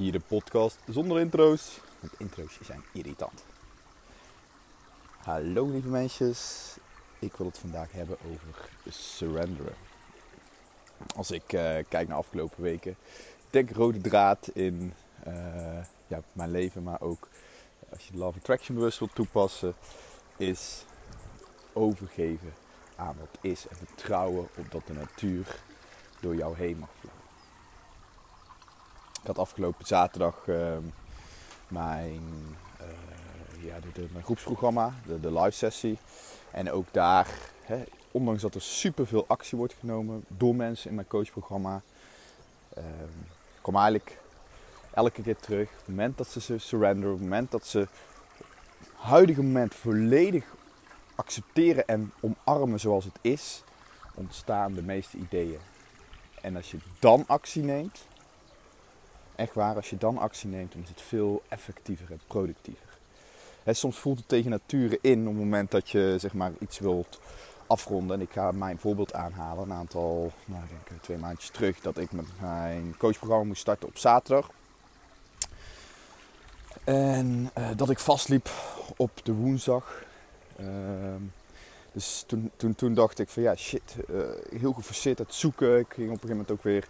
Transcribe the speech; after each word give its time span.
Hier 0.00 0.12
de 0.12 0.20
podcast 0.20 0.78
zonder 0.88 1.20
intro's, 1.20 1.80
want 2.00 2.12
intro's 2.18 2.58
zijn 2.62 2.82
irritant. 2.92 3.44
Hallo 5.16 5.70
lieve 5.70 5.88
meisjes, 5.88 6.76
ik 7.18 7.36
wil 7.36 7.46
het 7.46 7.58
vandaag 7.58 7.92
hebben 7.92 8.16
over 8.32 8.68
surrenderen. 8.88 9.74
Als 11.16 11.30
ik 11.30 11.52
uh, 11.52 11.76
kijk 11.88 12.08
naar 12.08 12.16
afgelopen 12.16 12.62
weken, 12.62 12.96
denk 13.50 13.70
rode 13.70 14.00
draad 14.00 14.50
in 14.52 14.94
uh, 15.26 15.84
ja, 16.06 16.22
mijn 16.32 16.50
leven, 16.50 16.82
maar 16.82 17.00
ook 17.00 17.28
als 17.90 18.06
je 18.06 18.12
de 18.12 18.18
Love 18.18 18.38
Attraction 18.38 18.76
bewust 18.76 18.98
wilt 18.98 19.14
toepassen, 19.14 19.74
is 20.36 20.84
overgeven 21.72 22.52
aan 22.96 23.16
wat 23.18 23.38
is 23.40 23.68
en 23.68 23.76
vertrouwen 23.76 24.48
op 24.56 24.70
dat 24.70 24.86
de 24.86 24.92
natuur 24.92 25.60
door 26.20 26.34
jou 26.34 26.56
heen 26.56 26.78
mag 26.78 26.90
vloeien. 27.00 27.19
Ik 29.20 29.26
had 29.26 29.38
afgelopen 29.38 29.86
zaterdag 29.86 30.46
uh, 30.46 30.76
mijn, 31.68 32.22
uh, 32.80 33.64
ja, 33.64 33.78
mijn 34.12 34.24
groepsprogramma, 34.24 34.94
de, 35.06 35.20
de 35.20 35.32
live 35.32 35.50
sessie. 35.50 35.98
En 36.50 36.70
ook 36.70 36.86
daar, 36.90 37.28
hè, 37.62 37.82
ondanks 38.10 38.42
dat 38.42 38.54
er 38.54 38.62
superveel 38.62 39.24
actie 39.28 39.58
wordt 39.58 39.74
genomen 39.80 40.24
door 40.28 40.54
mensen 40.54 40.88
in 40.88 40.94
mijn 40.94 41.06
coachprogramma, 41.06 41.82
kom 43.60 43.76
eigenlijk 43.76 44.18
elke 44.94 45.22
keer 45.22 45.36
terug. 45.36 45.68
Op 45.68 45.76
het 45.76 45.88
moment 45.88 46.18
dat 46.18 46.28
ze 46.28 46.58
surrender, 46.58 47.08
op 47.08 47.14
het 47.14 47.22
moment 47.22 47.50
dat 47.50 47.66
ze 47.66 47.88
huidige 48.94 49.42
moment 49.42 49.74
volledig 49.74 50.44
accepteren 51.14 51.86
en 51.86 52.12
omarmen 52.20 52.80
zoals 52.80 53.04
het 53.04 53.18
is, 53.20 53.62
ontstaan 54.14 54.72
de 54.72 54.82
meeste 54.82 55.16
ideeën. 55.16 55.58
En 56.40 56.56
als 56.56 56.70
je 56.70 56.78
dan 56.98 57.24
actie 57.26 57.62
neemt, 57.62 58.06
echt 59.40 59.54
waar, 59.54 59.76
als 59.76 59.90
je 59.90 59.96
dan 59.96 60.18
actie 60.18 60.48
neemt, 60.48 60.72
dan 60.72 60.82
is 60.82 60.88
het 60.88 61.02
veel 61.02 61.42
effectiever 61.48 62.10
en 62.10 62.20
productiever. 62.26 62.98
soms 63.66 63.98
voelt 63.98 64.18
het 64.18 64.28
tegen 64.28 64.50
nature 64.50 64.98
in 65.00 65.20
op 65.20 65.26
het 65.26 65.42
moment 65.42 65.70
dat 65.70 65.90
je 65.90 66.16
zeg 66.18 66.32
maar, 66.32 66.52
iets 66.58 66.78
wilt 66.78 67.20
afronden. 67.66 68.16
En 68.16 68.22
ik 68.22 68.32
ga 68.32 68.52
mijn 68.52 68.78
voorbeeld 68.78 69.14
aanhalen. 69.14 69.64
Een 69.64 69.76
aantal, 69.76 70.32
nou, 70.44 70.62
ik 70.62 70.68
denk 70.88 71.02
twee 71.02 71.18
maandjes 71.18 71.50
terug, 71.50 71.80
dat 71.80 71.98
ik 71.98 72.12
met 72.12 72.26
mijn 72.40 72.94
coachprogramma 72.98 73.44
moest 73.44 73.60
starten 73.60 73.88
op 73.88 73.98
zaterdag. 73.98 74.50
En 76.84 77.50
uh, 77.58 77.68
dat 77.76 77.90
ik 77.90 77.98
vastliep 77.98 78.50
op 78.96 79.10
de 79.22 79.32
woensdag. 79.32 80.02
Uh, 80.60 80.66
dus 81.92 82.24
toen, 82.26 82.50
toen, 82.56 82.74
toen 82.74 82.94
dacht 82.94 83.18
ik 83.18 83.28
van 83.28 83.42
ja 83.42 83.56
shit, 83.56 83.96
uh, 84.10 84.20
heel 84.58 84.72
geforceerd 84.72 85.18
het 85.18 85.34
zoeken. 85.34 85.78
Ik 85.78 85.86
ging 85.88 86.06
op 86.08 86.14
een 86.14 86.20
gegeven 86.20 86.28
moment 86.28 86.50
ook 86.50 86.62
weer 86.62 86.88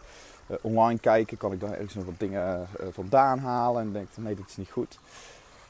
uh, 0.50 0.56
online 0.60 0.98
kijken. 0.98 1.36
Kan 1.36 1.52
ik 1.52 1.60
daar 1.60 1.72
ergens 1.72 1.94
nog 1.94 2.04
wat 2.04 2.18
dingen 2.18 2.68
uh, 2.80 2.86
vandaan 2.90 3.38
halen? 3.38 3.82
En 3.82 3.92
denk 3.92 4.08
nee, 4.16 4.34
dit 4.34 4.48
is 4.48 4.56
niet 4.56 4.70
goed. 4.70 4.98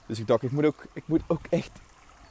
Dus 0.06 0.18
ik 0.18 0.26
dacht, 0.26 0.42
ik 0.42 0.50
moet, 0.50 0.64
ook, 0.64 0.84
ik 0.92 1.02
moet 1.06 1.22
ook 1.26 1.46
echt 1.50 1.70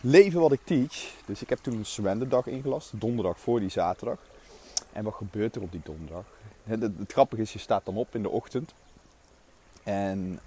leven 0.01 0.39
wat 0.39 0.51
ik 0.51 0.61
teach. 0.63 1.13
Dus 1.25 1.41
ik 1.41 1.49
heb 1.49 1.59
toen 1.61 1.77
een 1.77 1.85
surrenderdag 1.85 2.47
ingelast. 2.47 2.99
Donderdag 2.99 3.39
voor 3.39 3.59
die 3.59 3.69
zaterdag. 3.69 4.17
En 4.91 5.03
wat 5.03 5.13
gebeurt 5.13 5.55
er 5.55 5.61
op 5.61 5.71
die 5.71 5.81
donderdag? 5.83 6.25
Het, 6.63 6.81
het, 6.81 6.97
het 6.97 7.11
grappige 7.11 7.41
is, 7.41 7.53
je 7.53 7.59
staat 7.59 7.85
dan 7.85 7.95
op 7.95 8.15
in 8.15 8.21
de 8.21 8.29
ochtend. 8.29 8.73
En 9.83 10.39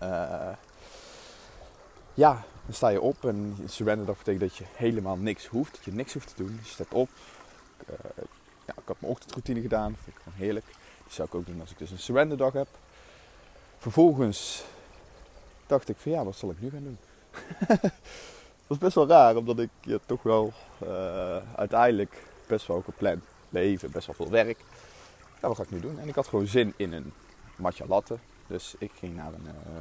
ja, 2.15 2.45
dan 2.65 2.75
sta 2.75 2.89
je 2.89 3.01
op 3.01 3.25
en 3.25 3.57
surrenderdag 3.67 4.17
betekent 4.17 4.41
dat 4.41 4.57
je 4.57 4.65
helemaal 4.73 5.17
niks 5.17 5.47
hoeft. 5.47 5.75
Dat 5.75 5.85
je 5.85 5.93
niks 5.93 6.13
hoeft 6.13 6.37
te 6.37 6.43
doen. 6.43 6.59
Je 6.63 6.69
staat 6.69 6.93
op. 6.93 7.09
Uh, 7.91 7.97
ja, 8.67 8.73
ik 8.77 8.83
had 8.89 9.01
mijn 9.01 9.13
ochtendroutine 9.13 9.61
gedaan. 9.61 9.93
Dat 9.93 10.01
vind 10.03 10.17
ik 10.17 10.23
gewoon 10.23 10.39
heerlijk. 10.39 10.67
Die 11.05 11.13
zou 11.13 11.29
ik 11.29 11.35
ook 11.35 11.47
doen 11.47 11.61
als 11.61 11.71
ik 11.71 11.79
dus 11.79 11.91
een 11.91 11.99
surrenderdag 11.99 12.53
heb. 12.53 12.69
Vervolgens 13.79 14.65
dacht 15.67 15.89
ik 15.89 15.97
van 15.99 16.13
ja, 16.13 16.25
wat 16.25 16.37
zal 16.37 16.51
ik 16.51 16.61
nu 16.61 16.71
gaan 16.71 16.83
doen? 16.83 16.99
dat 18.67 18.69
is 18.69 18.79
best 18.79 18.95
wel 18.95 19.09
raar, 19.09 19.37
omdat 19.37 19.59
ik 19.59 19.71
ja, 19.81 19.99
toch 20.07 20.23
wel 20.23 20.53
uh, 20.83 21.37
uiteindelijk 21.55 22.23
best 22.47 22.67
wel 22.67 22.83
gepland 22.83 23.25
leven, 23.49 23.91
best 23.91 24.07
wel 24.07 24.15
veel 24.15 24.31
werk. 24.31 24.59
Ja, 25.41 25.49
wat 25.49 25.57
ga 25.57 25.63
ik 25.63 25.71
nu 25.71 25.81
doen? 25.81 25.99
En 25.99 26.09
ik 26.09 26.15
had 26.15 26.29
gewoon 26.29 26.47
zin 26.47 26.75
in 26.77 26.93
een 26.93 27.13
matcha 27.57 27.85
latte. 27.87 28.19
Dus 28.47 28.75
ik 28.79 28.91
ging 28.99 29.17
naar 29.17 29.33
een, 29.33 29.47
uh, 29.47 29.73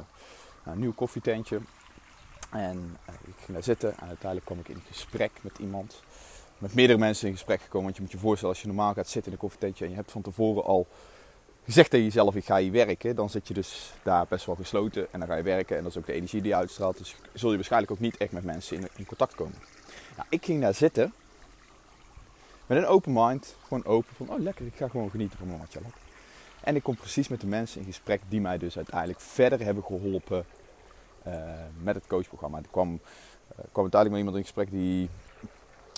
naar 0.64 0.74
een 0.74 0.80
nieuw 0.80 0.94
koffietentje. 0.94 1.60
En 2.52 2.96
uh, 3.08 3.14
ik 3.14 3.34
ging 3.36 3.52
daar 3.52 3.62
zitten 3.62 3.90
en 3.90 4.06
uiteindelijk 4.06 4.44
kwam 4.44 4.58
ik 4.58 4.68
in 4.68 4.82
gesprek 4.86 5.30
met 5.40 5.58
iemand. 5.58 6.02
Met 6.58 6.74
meerdere 6.74 6.98
mensen 6.98 7.26
in 7.26 7.32
gesprek 7.32 7.60
gekomen. 7.60 7.84
Want 7.84 7.96
je 7.96 8.02
moet 8.02 8.12
je 8.12 8.18
voorstellen, 8.18 8.54
als 8.54 8.62
je 8.62 8.68
normaal 8.68 8.94
gaat 8.94 9.08
zitten 9.08 9.32
in 9.32 9.32
een 9.32 9.42
koffietentje 9.42 9.84
en 9.84 9.90
je 9.90 9.96
hebt 9.96 10.10
van 10.10 10.22
tevoren 10.22 10.64
al 10.64 10.86
gezegd 11.64 11.90
tegen 11.90 12.04
jezelf, 12.04 12.34
ik 12.34 12.44
ga 12.44 12.56
hier 12.56 12.72
werken. 12.72 13.16
Dan 13.16 13.30
zit 13.30 13.48
je 13.48 13.54
dus 13.54 13.92
daar 14.02 14.26
best 14.28 14.46
wel 14.46 14.54
gesloten 14.54 15.06
en 15.12 15.18
dan 15.18 15.28
ga 15.28 15.34
je 15.34 15.42
werken. 15.42 15.76
En 15.76 15.82
dat 15.82 15.92
is 15.92 15.98
ook 15.98 16.06
de 16.06 16.12
energie 16.12 16.40
die 16.40 16.50
je 16.50 16.56
uitstraalt. 16.56 16.98
Dus 16.98 17.16
zul 17.32 17.50
je 17.50 17.56
waarschijnlijk 17.56 17.92
ook 17.92 18.00
niet 18.00 18.16
echt 18.16 18.32
met 18.32 18.44
mensen 18.44 18.76
in, 18.76 18.88
in 18.96 19.06
contact 19.06 19.34
komen. 19.34 19.58
Nou, 20.16 20.26
ik 20.30 20.44
ging 20.44 20.60
daar 20.60 20.74
zitten 20.74 21.12
met 22.66 22.78
een 22.78 22.86
open 22.86 23.12
mind. 23.12 23.56
Gewoon 23.62 23.84
open 23.84 24.14
van, 24.16 24.28
oh 24.30 24.40
lekker, 24.40 24.66
ik 24.66 24.76
ga 24.76 24.88
gewoon 24.88 25.10
genieten 25.10 25.38
van 25.38 25.46
mijn 25.46 25.58
matcha 25.58 25.80
En 26.60 26.76
ik 26.76 26.82
kom 26.82 26.96
precies 26.96 27.28
met 27.28 27.40
de 27.40 27.46
mensen 27.46 27.80
in 27.80 27.86
gesprek 27.86 28.20
die 28.28 28.40
mij 28.40 28.58
dus 28.58 28.76
uiteindelijk 28.76 29.20
verder 29.20 29.60
hebben 29.60 29.84
geholpen 29.84 30.44
uh, 31.26 31.34
met 31.82 31.94
het 31.94 32.06
coachprogramma. 32.06 32.58
Er 32.58 32.64
kwam, 32.70 32.92
uh, 32.92 33.64
kwam 33.72 33.82
uiteindelijk 33.82 34.10
met 34.10 34.18
iemand 34.18 34.36
in 34.36 34.42
gesprek 34.42 34.70
die 34.70 35.08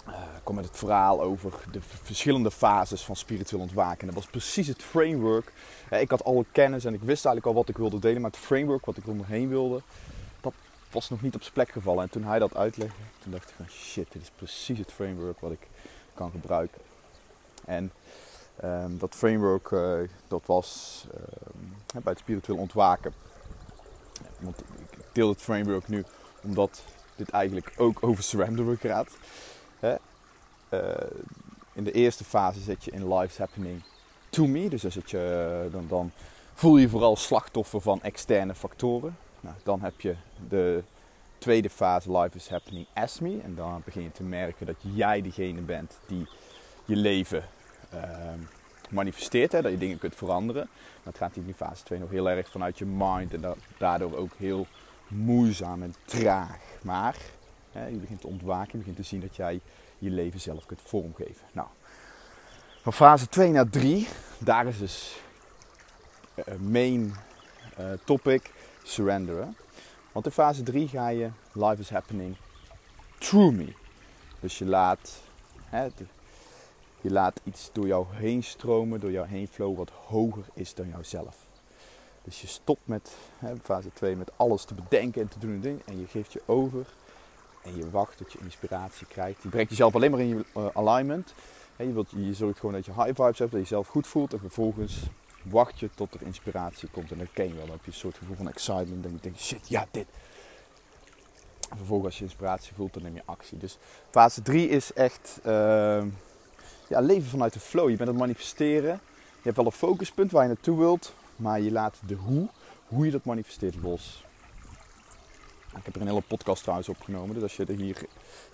uh, 0.09 0.15
kwam 0.43 0.57
met 0.57 0.65
het 0.65 0.77
verhaal 0.77 1.23
over 1.23 1.53
de 1.73 1.81
verschillende 1.81 2.51
fases 2.51 3.05
van 3.05 3.17
spiritueel 3.17 3.63
ontwaken. 3.63 4.07
dat 4.07 4.17
was 4.17 4.27
precies 4.27 4.67
het 4.67 4.83
framework. 4.83 5.53
ik 5.91 6.11
had 6.11 6.25
alle 6.25 6.45
kennis 6.53 6.85
en 6.85 6.95
ik 6.95 7.03
wist 7.03 7.25
eigenlijk 7.25 7.47
al 7.47 7.63
wat 7.63 7.69
ik 7.69 7.77
wilde 7.77 7.99
delen, 7.99 8.21
maar 8.21 8.31
het 8.31 8.41
framework 8.41 8.87
wat 8.87 8.97
ik 8.97 9.05
eromheen 9.05 9.49
wilde, 9.49 9.81
dat 10.41 10.53
was 10.91 11.11
nog 11.11 11.23
niet 11.23 11.35
op 11.35 11.43
zijn 11.43 11.55
plek 11.55 11.71
gevallen. 11.71 12.03
En 12.03 12.11
toen 12.11 12.25
hij 12.25 12.39
dat 12.39 12.57
uitlegde, 12.57 13.03
toen 13.23 13.33
dacht 13.33 13.49
ik 13.49 13.55
van 13.57 13.69
shit, 13.69 14.13
dit 14.13 14.23
is 14.23 14.31
precies 14.37 14.79
het 14.79 14.93
framework 14.93 15.41
wat 15.41 15.53
ik 15.53 15.69
kan 16.15 16.31
gebruiken. 16.31 16.81
En 17.65 17.93
um, 18.65 18.99
dat 18.99 19.15
framework, 19.15 19.69
dat 20.29 20.47
was 20.47 21.05
um, 21.15 22.03
bij 22.03 22.13
het 22.13 22.19
spiritueel 22.19 22.59
ontwaken. 22.59 23.13
Want 24.39 24.63
deel 25.13 25.29
het 25.29 25.41
framework 25.41 25.89
nu 25.89 26.05
omdat 26.43 26.85
dit 27.17 27.29
eigenlijk 27.29 27.73
ook 27.77 27.99
over 28.03 28.23
surrender 28.23 28.77
gaat. 28.77 29.17
Hè? 29.81 29.95
Uh, 30.71 30.81
in 31.73 31.85
de 31.85 31.93
eerste 31.93 32.25
fase 32.25 32.61
zit 32.61 32.85
je 32.85 32.91
in 32.91 33.15
life's 33.15 33.39
happening 33.39 33.83
to 34.29 34.47
me. 34.47 34.69
Dus 34.69 34.83
dan, 34.83 34.93
zit 34.93 35.11
je, 35.11 35.69
dan, 35.73 35.87
dan 35.89 36.13
voel 36.55 36.77
je 36.77 36.89
vooral 36.89 37.17
slachtoffer 37.17 37.81
van 37.81 38.03
externe 38.03 38.55
factoren. 38.55 39.17
Nou, 39.41 39.57
dan 39.63 39.81
heb 39.81 40.01
je 40.01 40.15
de 40.49 40.83
tweede 41.39 41.71
fase, 41.71 42.19
life 42.19 42.37
is 42.37 42.49
happening 42.49 42.87
as 42.95 43.21
me. 43.21 43.41
En 43.43 43.55
dan 43.55 43.83
begin 43.85 44.03
je 44.03 44.13
te 44.13 44.23
merken 44.23 44.67
dat 44.67 44.77
jij 44.81 45.23
degene 45.23 45.61
bent 45.61 45.99
die 46.07 46.27
je 46.85 46.97
leven 46.97 47.45
uh, 47.95 48.01
manifesteert. 48.95 49.53
Hè? 49.53 49.63
Dat 49.63 49.71
je 49.71 49.79
dingen 49.79 49.99
kunt 49.99 50.15
veranderen. 50.15 50.69
Maar 50.73 51.13
het 51.13 51.17
gaat 51.17 51.37
in 51.37 51.45
die 51.45 51.55
fase 51.55 51.83
2 51.83 51.99
nog 51.99 52.11
heel 52.11 52.31
erg 52.31 52.49
vanuit 52.49 52.79
je 52.79 52.85
mind. 52.87 53.35
En 53.35 53.55
daardoor 53.79 54.17
ook 54.17 54.33
heel 54.37 54.67
moeizaam 55.09 55.83
en 55.83 55.95
traag. 56.05 56.59
Maar 56.83 57.17
hè, 57.73 57.87
je 57.87 57.97
begint 57.97 58.21
te 58.21 58.27
ontwaken, 58.27 58.71
je 58.73 58.79
begint 58.79 58.97
te 58.97 59.03
zien 59.03 59.21
dat 59.21 59.37
jij 59.37 59.61
je 59.99 60.11
leven 60.11 60.41
zelf 60.41 60.67
kunt 60.67 60.81
vormgeven. 60.85 61.47
Nou, 61.53 61.69
van 62.83 62.93
fase 62.93 63.29
2 63.29 63.51
naar 63.51 63.69
3, 63.69 64.09
daar 64.39 64.67
is 64.67 64.79
dus 64.79 65.21
uh, 66.35 66.45
main 66.55 67.15
uh, 67.81 67.87
topic 68.05 68.51
surrenderen. 68.83 69.57
Want 70.13 70.27
in 70.27 70.33
fase 70.33 70.63
3 70.63 70.89
ga 70.89 71.09
je 71.09 71.31
life 71.53 71.81
is 71.81 71.91
happening 71.91 72.37
through 73.19 73.57
me. 73.57 73.73
Dus 74.41 74.59
je 74.59 74.65
laat, 74.65 75.23
hè, 75.65 75.89
je 77.05 77.11
laat 77.11 77.41
iets 77.45 77.71
door 77.73 77.87
jou 77.87 78.07
heen 78.11 78.43
stromen, 78.43 79.01
door 79.01 79.11
jou 79.11 79.27
heen 79.27 79.49
flowen 79.49 79.77
wat 79.77 79.91
hoger 79.91 80.45
is 80.55 80.75
dan 80.75 80.89
jouzelf. 80.89 81.37
Dus 82.23 82.41
je 82.41 82.47
stopt 82.47 82.81
met 82.85 83.13
hè, 83.39 83.57
fase 83.57 83.93
2 83.93 84.17
met 84.17 84.31
alles 84.37 84.65
te 84.65 84.75
bedenken 84.75 85.23
en 85.23 85.29
te 85.29 85.39
doen 85.39 85.51
en 85.51 85.61
dingen. 85.61 85.83
En 85.85 86.01
je 86.01 86.07
geeft 86.07 86.33
je 86.33 86.43
over 86.47 86.87
en 87.63 87.77
je 87.77 87.91
wacht 87.91 88.17
tot 88.17 88.33
je 88.33 88.39
inspiratie 88.43 89.07
krijgt. 89.07 89.43
Je 89.43 89.49
brengt 89.49 89.71
jezelf 89.71 89.95
alleen 89.95 90.11
maar 90.11 90.21
in 90.21 90.29
je 90.29 90.45
uh, 90.57 90.67
alignment. 90.73 91.35
je, 91.77 91.93
wilt, 91.93 92.11
je 92.11 92.35
zorgt 92.35 92.59
gewoon 92.59 92.75
dat 92.75 92.87
je 92.87 92.93
high 92.93 93.07
vibes 93.07 93.39
hebt, 93.39 93.39
dat 93.39 93.51
je 93.51 93.59
jezelf 93.59 93.89
goed 93.89 94.07
voelt. 94.07 94.33
En 94.33 94.41
vervolgens 94.41 95.03
wacht 95.43 95.81
je 95.81 95.91
tot 95.95 96.15
er 96.15 96.23
inspiratie 96.23 96.89
komt. 96.89 97.11
En 97.11 97.19
dan 97.19 97.29
ken 97.33 97.49
je 97.49 97.55
wel. 97.55 97.65
Dan 97.65 97.75
heb 97.75 97.85
je 97.85 97.91
een 97.91 97.97
soort 97.97 98.19
gevoel 98.19 98.37
van 98.37 98.49
excitement. 98.49 99.05
En 99.05 99.13
je 99.13 99.19
denkt, 99.21 99.41
shit, 99.41 99.69
ja, 99.69 99.87
dit. 99.91 100.07
En 101.71 101.77
vervolgens 101.77 102.07
als 102.07 102.19
je 102.19 102.25
inspiratie 102.25 102.75
voelt, 102.75 102.95
dan 102.95 103.03
neem 103.03 103.15
je 103.15 103.23
actie. 103.25 103.59
Dus 103.59 103.79
fase 104.11 104.43
3 104.43 104.69
is 104.69 104.93
echt 104.93 105.41
uh, 105.47 106.05
ja, 106.89 107.01
leven 107.01 107.29
vanuit 107.29 107.53
de 107.53 107.61
flow. 107.61 107.91
Je 107.91 107.97
bent 107.97 108.09
het 108.09 108.19
manifesteren. 108.19 109.01
Je 109.37 109.43
hebt 109.43 109.57
wel 109.57 109.67
een 109.67 109.73
focuspunt 109.73 110.31
waar 110.31 110.43
je 110.43 110.49
naartoe 110.49 110.79
wilt. 110.79 111.15
Maar 111.37 111.61
je 111.61 111.73
laat 111.73 111.97
de 112.07 112.15
hoe, 112.15 112.49
hoe 112.87 113.05
je 113.05 113.11
dat 113.11 113.25
manifesteert, 113.25 113.75
los. 113.83 114.25
Ik 115.77 115.85
heb 115.85 115.95
er 115.95 116.01
een 116.01 116.07
hele 116.07 116.21
podcast 116.21 116.63
trouwens 116.63 116.89
opgenomen. 116.89 117.35
Dus 117.35 117.43
als 117.43 117.57
je, 117.57 117.65
er 117.65 117.77
hier, 117.77 118.03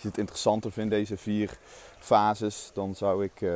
het 0.01 0.19
interessanter 0.19 0.73
vindt, 0.73 0.91
deze 0.91 1.17
vier 1.17 1.59
fases, 1.99 2.71
dan 2.75 2.95
zou 2.95 3.25
ik. 3.25 3.41
Uh, 3.41 3.51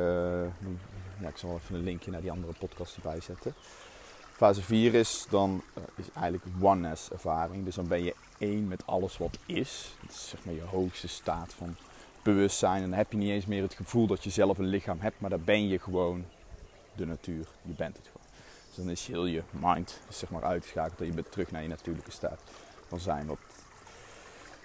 ja, 1.19 1.27
ik 1.27 1.37
zal 1.37 1.59
even 1.63 1.75
een 1.75 1.83
linkje 1.83 2.11
naar 2.11 2.21
die 2.21 2.31
andere 2.31 2.53
podcast 2.59 2.95
erbij 2.95 3.21
zetten. 3.21 3.53
Fase 4.35 4.61
4 4.61 4.93
is 4.93 5.25
dan 5.29 5.61
uh, 5.77 5.83
is 5.95 6.05
eigenlijk 6.13 6.45
oneness 6.61 7.09
ervaring. 7.09 7.65
Dus 7.65 7.75
dan 7.75 7.87
ben 7.87 8.03
je 8.03 8.15
één 8.37 8.67
met 8.67 8.81
alles 8.85 9.17
wat 9.17 9.37
is. 9.45 9.93
Dat 10.01 10.11
is 10.11 10.29
zeg 10.29 10.45
maar 10.45 10.53
je 10.53 10.61
hoogste 10.61 11.07
staat 11.07 11.53
van 11.53 11.75
bewustzijn. 12.25 12.83
En 12.83 12.89
dan 12.89 12.97
heb 12.97 13.11
je 13.11 13.17
niet 13.17 13.29
eens 13.29 13.45
meer 13.45 13.61
het 13.61 13.73
gevoel 13.73 14.07
dat 14.07 14.23
je 14.23 14.29
zelf 14.29 14.57
een 14.57 14.65
lichaam 14.65 14.97
hebt, 14.99 15.19
maar 15.19 15.29
dan 15.29 15.43
ben 15.43 15.67
je 15.67 15.79
gewoon 15.79 16.25
de 16.95 17.05
natuur. 17.05 17.47
Je 17.61 17.73
bent 17.73 17.97
het 17.97 18.07
gewoon. 18.11 18.27
Dus 18.67 18.75
dan 18.75 18.89
is 18.89 19.07
heel 19.07 19.25
je 19.25 19.41
mind 19.49 19.99
zeg 20.09 20.29
maar 20.29 20.43
uitgeschakeld 20.43 20.99
en 20.99 21.05
je 21.05 21.13
bent 21.13 21.31
terug 21.31 21.51
naar 21.51 21.61
je 21.61 21.67
natuurlijke 21.67 22.11
staat 22.11 22.41
van 22.87 22.99
zijn. 22.99 23.25
Wat 23.25 23.37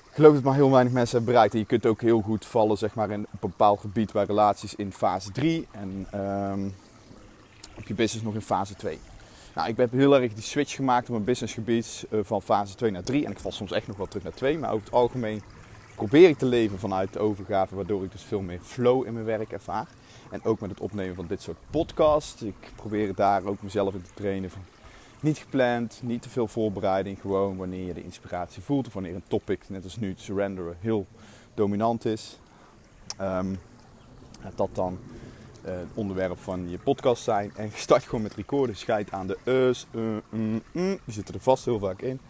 ik 0.09 0.17
geloof 0.17 0.35
dat 0.35 0.43
maar 0.43 0.55
heel 0.55 0.71
weinig 0.71 0.93
mensen 0.93 1.17
hebben 1.17 1.33
bereikt. 1.33 1.55
En 1.55 1.61
je 1.61 1.67
kunt 1.67 1.87
ook 1.87 2.01
heel 2.01 2.21
goed 2.21 2.47
vallen 2.47 2.79
zeg 2.79 2.95
maar, 2.95 3.11
in 3.11 3.21
een 3.21 3.27
bepaald 3.41 3.81
gebied 3.81 4.13
waar 4.13 4.27
relaties 4.27 4.75
in 4.75 4.93
fase 4.93 5.33
3 5.33 5.67
en 5.71 6.21
um, 6.21 6.75
op 7.77 7.87
je 7.87 7.95
business 7.95 8.25
nog 8.25 8.35
in 8.35 8.41
fase 8.41 8.75
2. 8.75 8.99
Nou, 9.55 9.69
ik 9.69 9.77
heb 9.77 9.93
heel 9.93 10.21
erg 10.21 10.35
die 10.35 10.43
switch 10.43 10.75
gemaakt 10.75 11.07
op 11.07 11.11
mijn 11.11 11.25
businessgebied 11.25 12.07
uh, 12.11 12.21
van 12.23 12.43
fase 12.43 12.75
2 12.75 12.91
naar 12.91 13.03
3. 13.03 13.25
En 13.25 13.31
ik 13.31 13.39
val 13.39 13.53
soms 13.53 13.73
echt 13.73 13.87
nog 13.87 13.97
wel 13.97 14.07
terug 14.07 14.23
naar 14.23 14.33
2. 14.33 14.59
Maar 14.59 14.73
over 14.73 14.85
het 14.85 14.95
algemeen 14.95 15.43
probeer 16.07 16.29
ik 16.29 16.39
te 16.39 16.47
leven 16.47 16.79
vanuit 16.79 17.13
de 17.13 17.19
overgave, 17.19 17.75
waardoor 17.75 18.05
ik 18.05 18.13
dus 18.13 18.23
veel 18.23 18.41
meer 18.41 18.61
flow 18.63 19.07
in 19.07 19.13
mijn 19.13 19.25
werk 19.25 19.53
ervaar. 19.53 19.89
En 20.31 20.45
ook 20.45 20.61
met 20.61 20.71
het 20.71 20.81
opnemen 20.81 21.15
van 21.15 21.27
dit 21.27 21.43
soort 21.43 21.57
podcasts. 21.71 22.43
Ik 22.43 22.73
probeer 22.77 23.15
daar 23.15 23.45
ook 23.45 23.63
mezelf 23.63 23.95
in 23.95 24.03
te 24.03 24.15
trainen 24.15 24.51
van 24.51 24.63
niet 25.21 25.39
gepland, 25.39 26.01
niet 26.03 26.23
te 26.23 26.29
veel 26.29 26.49
voorbereiding. 26.49 27.21
Gewoon 27.21 27.57
wanneer 27.57 27.87
je 27.87 27.95
de 27.95 28.03
inspiratie 28.03 28.63
voelt 28.63 28.87
of 28.87 28.93
wanneer 28.93 29.15
een 29.15 29.23
topic, 29.29 29.69
net 29.69 29.85
als 29.85 29.97
nu, 29.97 30.15
surrenderen, 30.17 30.77
heel 30.81 31.07
dominant 31.55 32.05
is. 32.05 32.39
Um, 33.21 33.59
dat 34.57 34.69
dan 34.73 34.99
uh, 35.67 35.73
onderwerp 35.95 36.39
van 36.39 36.71
je 36.71 36.79
podcast 36.79 37.23
zijn. 37.23 37.53
En 37.57 37.65
je 37.65 37.77
start 37.77 38.05
gewoon 38.05 38.23
met 38.23 38.35
recorden. 38.35 38.77
Scheid 38.77 39.13
aan 39.13 39.27
de 39.27 39.39
us, 39.45 39.87
uh, 39.91 40.03
mm. 40.31 40.63
Die 40.73 40.99
zitten 41.07 41.35
er 41.35 41.41
vast 41.41 41.65
heel 41.65 41.79
vaak 41.79 42.03
in. 42.03 42.21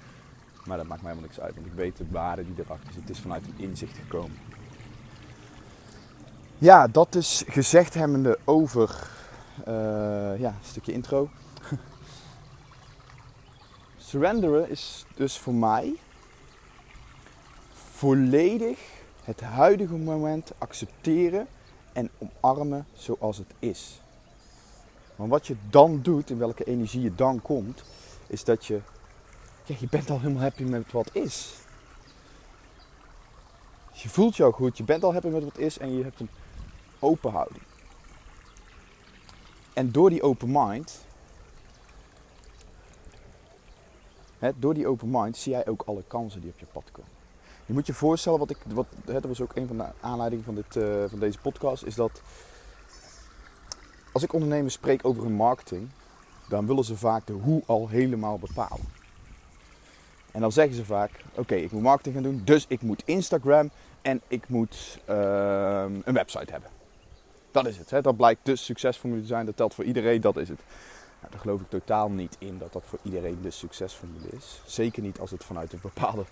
Maar 0.70 0.78
dat 0.78 0.88
maakt 0.88 1.02
mij 1.02 1.10
helemaal 1.10 1.30
niks 1.34 1.44
uit, 1.44 1.54
want 1.54 1.66
ik 1.66 1.72
weet 1.72 1.96
de 1.96 2.04
waarde 2.10 2.44
die 2.44 2.64
erachter 2.64 2.92
zit. 2.92 3.02
Het 3.02 3.10
is 3.10 3.20
vanuit 3.20 3.46
een 3.46 3.54
inzicht 3.56 3.96
gekomen. 3.98 4.38
Ja, 6.58 6.88
dat 6.88 7.14
is 7.14 7.44
gezegd 7.46 7.94
hebbende 7.94 8.38
over 8.44 9.10
uh, 9.68 9.74
ja, 10.38 10.48
een 10.48 10.64
stukje 10.64 10.92
intro. 10.92 11.30
Surrenderen 13.96 14.70
is 14.70 15.04
dus 15.14 15.38
voor 15.38 15.54
mij 15.54 15.94
volledig 17.72 18.78
het 19.24 19.40
huidige 19.40 19.96
moment 19.96 20.52
accepteren 20.58 21.46
en 21.92 22.10
omarmen 22.18 22.86
zoals 22.92 23.36
het 23.36 23.52
is. 23.58 24.00
Maar 25.16 25.28
wat 25.28 25.46
je 25.46 25.56
dan 25.70 26.02
doet, 26.02 26.30
in 26.30 26.38
welke 26.38 26.64
energie 26.64 27.00
je 27.00 27.14
dan 27.14 27.42
komt, 27.42 27.82
is 28.26 28.44
dat 28.44 28.66
je, 28.66 28.80
je 29.78 29.88
bent 29.90 30.10
al 30.10 30.20
helemaal 30.20 30.42
happy 30.42 30.62
met 30.62 30.92
wat 30.92 31.10
is. 31.12 31.54
Je 33.92 34.08
voelt 34.08 34.36
jou 34.36 34.52
goed, 34.52 34.76
je 34.76 34.84
bent 34.84 35.02
al 35.02 35.12
happy 35.12 35.28
met 35.28 35.44
wat 35.44 35.58
is 35.58 35.78
en 35.78 35.96
je 35.96 36.02
hebt 36.02 36.20
een 36.20 36.30
open 36.98 37.30
houding. 37.30 37.62
En 39.72 39.90
door 39.92 40.10
die 40.10 40.22
open 40.22 40.48
mind, 40.52 40.98
hè, 44.38 44.50
door 44.58 44.74
die 44.74 44.86
open 44.86 45.10
mind 45.10 45.36
zie 45.36 45.52
jij 45.52 45.66
ook 45.66 45.82
alle 45.86 46.02
kansen 46.06 46.40
die 46.40 46.50
op 46.50 46.58
je 46.58 46.66
pad 46.72 46.84
komen. 46.92 47.10
Je 47.66 47.72
moet 47.72 47.86
je 47.86 47.94
voorstellen, 47.94 48.38
wat 48.38 48.50
ik, 48.50 48.58
wat, 48.66 48.86
dat 49.04 49.24
was 49.24 49.40
ook 49.40 49.56
een 49.56 49.66
van 49.66 49.76
de 49.76 49.86
aanleidingen 50.00 50.44
van, 50.44 50.54
dit, 50.54 50.76
uh, 50.76 51.04
van 51.08 51.18
deze 51.18 51.38
podcast, 51.38 51.82
is 51.84 51.94
dat 51.94 52.22
als 54.12 54.22
ik 54.22 54.32
ondernemers 54.32 54.74
spreek 54.74 55.04
over 55.04 55.22
hun 55.22 55.32
marketing, 55.32 55.88
dan 56.48 56.66
willen 56.66 56.84
ze 56.84 56.96
vaak 56.96 57.26
de 57.26 57.32
hoe 57.32 57.62
al 57.66 57.88
helemaal 57.88 58.38
bepalen. 58.38 58.99
En 60.32 60.40
dan 60.40 60.52
zeggen 60.52 60.74
ze 60.74 60.84
vaak: 60.84 61.10
Oké, 61.34 61.54
ik 61.54 61.72
moet 61.72 61.82
marketing 61.82 62.14
gaan 62.14 62.24
doen, 62.24 62.42
dus 62.44 62.64
ik 62.68 62.82
moet 62.82 63.02
Instagram 63.04 63.70
en 64.02 64.20
ik 64.28 64.48
moet 64.48 64.98
uh, 65.10 65.84
een 66.04 66.14
website 66.14 66.52
hebben. 66.52 66.70
Dat 67.50 67.66
is 67.66 67.78
het. 67.78 67.90
Hè? 67.90 68.00
Dat 68.00 68.16
blijkt 68.16 68.40
dus 68.42 68.64
succesformule 68.64 69.20
te 69.20 69.26
zijn. 69.26 69.46
Dat 69.46 69.56
telt 69.56 69.74
voor 69.74 69.84
iedereen. 69.84 70.20
Dat 70.20 70.36
is 70.36 70.48
het. 70.48 70.60
Nou, 71.20 71.32
daar 71.32 71.40
geloof 71.40 71.60
ik 71.60 71.68
totaal 71.68 72.10
niet 72.10 72.36
in 72.38 72.58
dat 72.58 72.72
dat 72.72 72.82
voor 72.86 72.98
iedereen 73.02 73.38
de 73.42 73.50
succesformule 73.50 74.28
is. 74.36 74.62
Zeker 74.66 75.02
niet 75.02 75.20
als 75.20 75.30
het 75.30 75.44
vanuit 75.44 75.72
een 75.72 75.78
bepaalde 75.82 76.24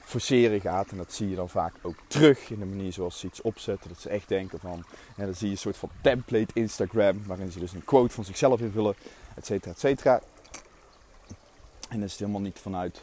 forceren 0.00 0.60
gaat. 0.60 0.90
En 0.90 0.96
dat 0.96 1.12
zie 1.12 1.30
je 1.30 1.36
dan 1.36 1.48
vaak 1.48 1.74
ook 1.82 1.96
terug 2.06 2.50
in 2.50 2.58
de 2.58 2.64
manier 2.64 2.92
zoals 2.92 3.18
ze 3.18 3.26
iets 3.26 3.42
opzetten. 3.42 3.88
Dat 3.88 4.00
ze 4.00 4.08
echt 4.08 4.28
denken 4.28 4.58
van, 4.58 4.84
en 5.16 5.24
dan 5.24 5.34
zie 5.34 5.46
je 5.46 5.52
een 5.52 5.58
soort 5.58 5.76
van 5.76 5.90
template 6.00 6.54
Instagram, 6.54 7.22
waarin 7.26 7.52
ze 7.52 7.58
dus 7.58 7.72
een 7.72 7.84
quote 7.84 8.14
van 8.14 8.24
zichzelf 8.24 8.60
invullen, 8.60 8.94
et 9.34 9.46
cetera, 9.46 9.70
et 9.70 9.80
cetera. 9.80 10.20
En 11.88 12.00
dat 12.00 12.08
is 12.08 12.18
helemaal 12.18 12.40
niet 12.40 12.58
vanuit, 12.58 13.02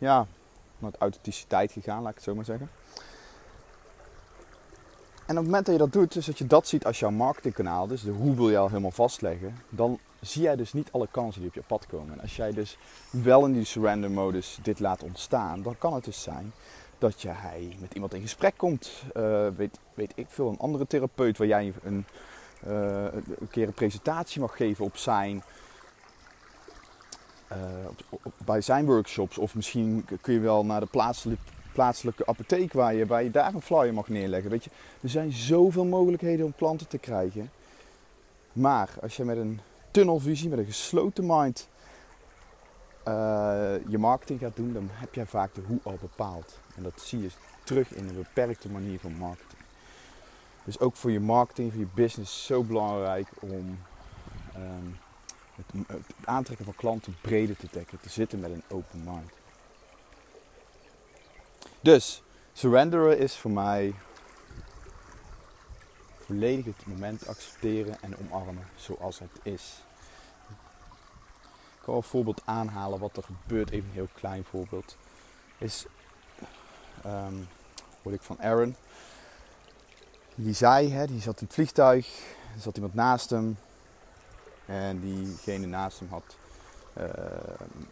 ja, 0.00 0.26
vanuit 0.76 0.96
authenticiteit 0.98 1.72
gegaan, 1.72 2.02
laat 2.02 2.10
ik 2.10 2.16
het 2.16 2.24
zo 2.24 2.34
maar 2.34 2.44
zeggen. 2.44 2.70
En 5.26 5.36
op 5.36 5.42
het 5.42 5.44
moment 5.44 5.66
dat 5.66 5.74
je 5.74 5.80
dat 5.80 5.92
doet, 5.92 6.12
dus 6.12 6.26
dat 6.26 6.38
je 6.38 6.46
dat 6.46 6.68
ziet 6.68 6.84
als 6.84 6.98
jouw 6.98 7.10
marketingkanaal, 7.10 7.86
dus 7.86 8.02
de 8.02 8.10
hoe 8.10 8.34
wil 8.34 8.50
je 8.50 8.58
al 8.58 8.68
helemaal 8.68 8.90
vastleggen, 8.90 9.56
dan 9.68 9.98
zie 10.20 10.42
jij 10.42 10.56
dus 10.56 10.72
niet 10.72 10.92
alle 10.92 11.08
kansen 11.10 11.40
die 11.40 11.50
op 11.50 11.54
je 11.54 11.62
pad 11.66 11.86
komen. 11.86 12.12
En 12.12 12.20
als 12.20 12.36
jij 12.36 12.52
dus 12.52 12.78
wel 13.10 13.44
in 13.44 13.52
die 13.52 13.64
surrender 13.64 14.10
modus 14.10 14.58
dit 14.62 14.80
laat 14.80 15.02
ontstaan, 15.02 15.62
dan 15.62 15.78
kan 15.78 15.94
het 15.94 16.04
dus 16.04 16.22
zijn 16.22 16.52
dat 16.98 17.22
jij 17.22 17.76
met 17.80 17.94
iemand 17.94 18.14
in 18.14 18.20
gesprek 18.20 18.54
komt. 18.56 19.02
Uh, 19.16 19.46
weet, 19.56 19.78
weet 19.94 20.12
ik 20.14 20.26
veel, 20.28 20.48
een 20.48 20.58
andere 20.58 20.86
therapeut 20.86 21.38
waar 21.38 21.46
jij 21.46 21.72
een, 21.82 22.04
uh, 22.66 23.04
een 23.12 23.48
keer 23.50 23.66
een 23.66 23.74
presentatie 23.74 24.40
mag 24.40 24.56
geven 24.56 24.84
op 24.84 24.96
zijn. 24.96 25.42
Op, 28.08 28.32
bij 28.44 28.60
zijn 28.60 28.86
workshops. 28.86 29.38
Of 29.38 29.54
misschien 29.54 30.06
kun 30.20 30.34
je 30.34 30.40
wel 30.40 30.64
naar 30.64 30.80
de 30.80 30.86
plaatselijke, 30.86 31.42
plaatselijke 31.72 32.26
apotheek 32.26 32.72
waar 32.72 32.94
je, 32.94 33.06
waar 33.06 33.22
je 33.22 33.30
daar 33.30 33.54
een 33.54 33.62
flyer 33.62 33.94
mag 33.94 34.08
neerleggen. 34.08 34.50
Weet 34.50 34.64
je, 34.64 34.70
er 35.00 35.08
zijn 35.08 35.32
zoveel 35.32 35.84
mogelijkheden 35.84 36.46
om 36.46 36.54
klanten 36.56 36.88
te 36.88 36.98
krijgen. 36.98 37.50
Maar 38.52 38.90
als 39.02 39.16
je 39.16 39.24
met 39.24 39.36
een 39.36 39.60
tunnelvisie, 39.90 40.48
met 40.48 40.58
een 40.58 40.64
gesloten 40.64 41.26
mind 41.26 41.68
uh, 43.08 43.74
je 43.88 43.98
marketing 43.98 44.40
gaat 44.40 44.56
doen, 44.56 44.72
dan 44.72 44.88
heb 44.90 45.14
jij 45.14 45.26
vaak 45.26 45.54
de 45.54 45.60
hoe 45.66 45.78
al 45.82 45.98
bepaald. 46.00 46.58
En 46.76 46.82
dat 46.82 47.00
zie 47.00 47.22
je 47.22 47.30
terug 47.64 47.94
in 47.94 48.08
een 48.08 48.14
beperkte 48.14 48.68
manier 48.68 48.98
van 48.98 49.12
marketing. 49.12 49.62
Dus 50.64 50.80
ook 50.80 50.96
voor 50.96 51.10
je 51.10 51.20
marketing, 51.20 51.72
voor 51.72 51.80
je 51.80 51.88
business, 51.94 52.46
zo 52.46 52.62
belangrijk 52.62 53.28
om 53.40 53.78
het, 55.66 56.04
aantrekken 56.24 56.64
van 56.64 56.74
klanten 56.74 57.16
breder 57.20 57.56
te 57.56 57.68
dekken, 57.70 58.00
te 58.00 58.08
zitten 58.08 58.40
met 58.40 58.50
een 58.50 58.62
open 58.68 59.04
mind. 59.04 59.30
Dus, 61.80 62.22
surrenderen 62.52 63.18
is 63.18 63.36
voor 63.36 63.50
mij 63.50 63.94
volledig 66.30 66.64
het 66.64 66.86
moment 66.86 67.26
accepteren 67.26 68.02
en 68.02 68.16
omarmen 68.18 68.66
zoals 68.76 69.18
het 69.18 69.30
is. 69.42 69.82
Ik 70.48 71.86
kan 71.86 71.94
wel 71.94 71.96
een 71.96 72.02
voorbeeld 72.02 72.42
aanhalen 72.44 72.98
wat 72.98 73.16
er 73.16 73.22
gebeurt, 73.22 73.70
even 73.70 73.88
een 73.88 73.94
heel 73.94 74.08
klein 74.14 74.44
voorbeeld. 74.44 74.96
Is, 75.58 75.86
um, 77.06 77.48
hoorde 78.02 78.18
ik 78.18 78.22
van 78.22 78.40
Aaron. 78.40 78.76
Die 80.34 80.54
zei, 80.54 80.92
hè, 80.92 81.06
die 81.06 81.20
zat 81.20 81.40
in 81.40 81.46
het 81.46 81.54
vliegtuig, 81.54 82.06
er 82.54 82.60
zat 82.60 82.76
iemand 82.76 82.94
naast 82.94 83.30
hem. 83.30 83.56
En 84.70 85.00
diegene 85.00 85.66
naast 85.66 85.98
hem 85.98 86.08
had, 86.08 86.36
uh, 86.98 87.04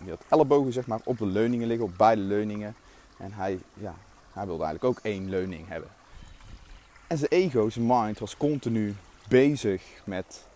die 0.00 0.10
had 0.10 0.24
ellebogen 0.28 0.72
zeg 0.72 0.86
maar, 0.86 1.00
op 1.04 1.18
de 1.18 1.26
leuningen 1.26 1.66
liggen, 1.66 1.86
op 1.86 1.96
beide 1.96 2.22
leuningen. 2.22 2.74
En 3.16 3.32
hij, 3.32 3.58
ja, 3.74 3.94
hij 4.32 4.46
wilde 4.46 4.64
eigenlijk 4.64 4.98
ook 4.98 5.04
één 5.04 5.28
leuning 5.28 5.68
hebben. 5.68 5.90
En 7.06 7.18
zijn 7.18 7.30
ego, 7.30 7.70
zijn 7.70 7.86
mind, 7.86 8.18
was 8.18 8.36
continu 8.36 8.94
bezig 9.28 9.82
met... 10.04 10.46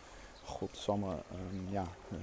Godsamme, 0.44 1.10
um, 1.10 1.66
ja... 1.70 1.84
Uh, 2.12 2.18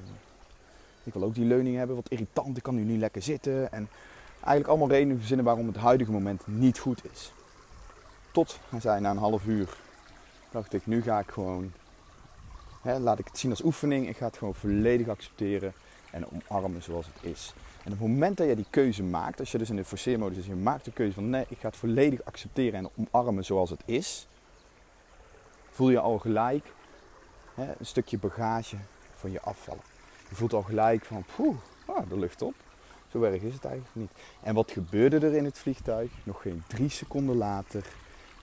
ik 1.03 1.13
wil 1.13 1.24
ook 1.24 1.36
die 1.36 1.46
leuning 1.46 1.77
hebben, 1.77 1.96
wat 1.96 2.10
irritant, 2.10 2.58
ik 2.58 2.63
kan 2.63 2.75
nu 2.75 2.84
niet 2.84 3.00
lekker 3.00 3.22
zitten. 3.22 3.72
En 3.72 3.89
eigenlijk 4.34 4.68
allemaal 4.68 4.89
redenen 4.89 5.18
verzinnen 5.18 5.46
waarom 5.46 5.68
het 5.68 5.75
huidige 5.75 6.12
moment 6.12 6.48
niet 6.48 6.79
goed 6.79 7.01
is. 7.12 7.34
Tot, 8.32 8.60
hij 8.70 8.79
zei, 8.79 9.01
na 9.01 9.10
een 9.10 9.18
half 9.18 9.46
uur 9.46 9.77
dacht 10.51 10.74
ik, 10.74 10.86
nu 10.86 11.01
ga 11.01 11.20
ik 11.20 11.29
gewoon... 11.29 11.72
Hè, 12.81 13.00
laat 13.00 13.19
ik 13.19 13.25
het 13.25 13.38
zien 13.38 13.51
als 13.51 13.63
oefening. 13.63 14.07
Ik 14.07 14.17
ga 14.17 14.25
het 14.25 14.38
gewoon 14.38 14.55
volledig 14.55 15.07
accepteren 15.07 15.74
en 16.12 16.25
omarmen 16.31 16.83
zoals 16.83 17.05
het 17.05 17.31
is. 17.31 17.53
En 17.83 17.91
op 17.91 18.00
het 18.00 18.07
moment 18.07 18.38
dat 18.38 18.48
je 18.48 18.55
die 18.55 18.65
keuze 18.69 19.03
maakt, 19.03 19.39
als 19.39 19.51
je 19.51 19.57
dus 19.57 19.69
in 19.69 19.75
de 19.75 19.86
forceermodus 19.86 20.38
is, 20.38 20.45
je 20.45 20.55
maakt 20.55 20.86
de 20.86 20.91
keuze 20.91 21.13
van 21.13 21.29
nee, 21.29 21.45
ik 21.48 21.57
ga 21.59 21.67
het 21.67 21.77
volledig 21.77 22.24
accepteren 22.24 22.79
en 22.79 22.89
omarmen 22.95 23.45
zoals 23.45 23.69
het 23.69 23.81
is, 23.86 24.27
voel 25.69 25.89
je 25.89 26.00
al 26.00 26.17
gelijk 26.17 26.74
hè, 27.53 27.74
een 27.79 27.86
stukje 27.86 28.17
bagage 28.17 28.75
van 29.15 29.31
je 29.31 29.41
afvallen. 29.41 29.83
Je 30.29 30.36
voelt 30.36 30.53
al 30.53 30.62
gelijk 30.62 31.05
van, 31.05 31.25
poeh, 31.36 31.55
ah, 31.86 32.09
de 32.09 32.19
lucht 32.19 32.41
op. 32.41 32.53
Zo 33.12 33.24
erg 33.24 33.41
is 33.41 33.53
het 33.53 33.65
eigenlijk 33.65 33.95
niet. 33.95 34.12
En 34.41 34.53
wat 34.53 34.71
gebeurde 34.71 35.19
er 35.19 35.36
in 35.36 35.45
het 35.45 35.57
vliegtuig? 35.57 36.12
Nog 36.24 36.41
geen 36.41 36.63
drie 36.67 36.89
seconden 36.89 37.36
later 37.36 37.86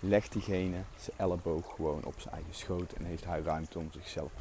legt 0.00 0.32
diegene 0.32 0.76
zijn 0.96 1.18
elleboog 1.18 1.74
gewoon 1.74 2.04
op 2.04 2.14
zijn 2.20 2.34
eigen 2.34 2.54
schoot 2.54 2.92
en 2.92 3.04
heeft 3.04 3.24
hij 3.24 3.40
ruimte 3.40 3.78
om 3.78 3.88
zichzelf. 3.92 4.32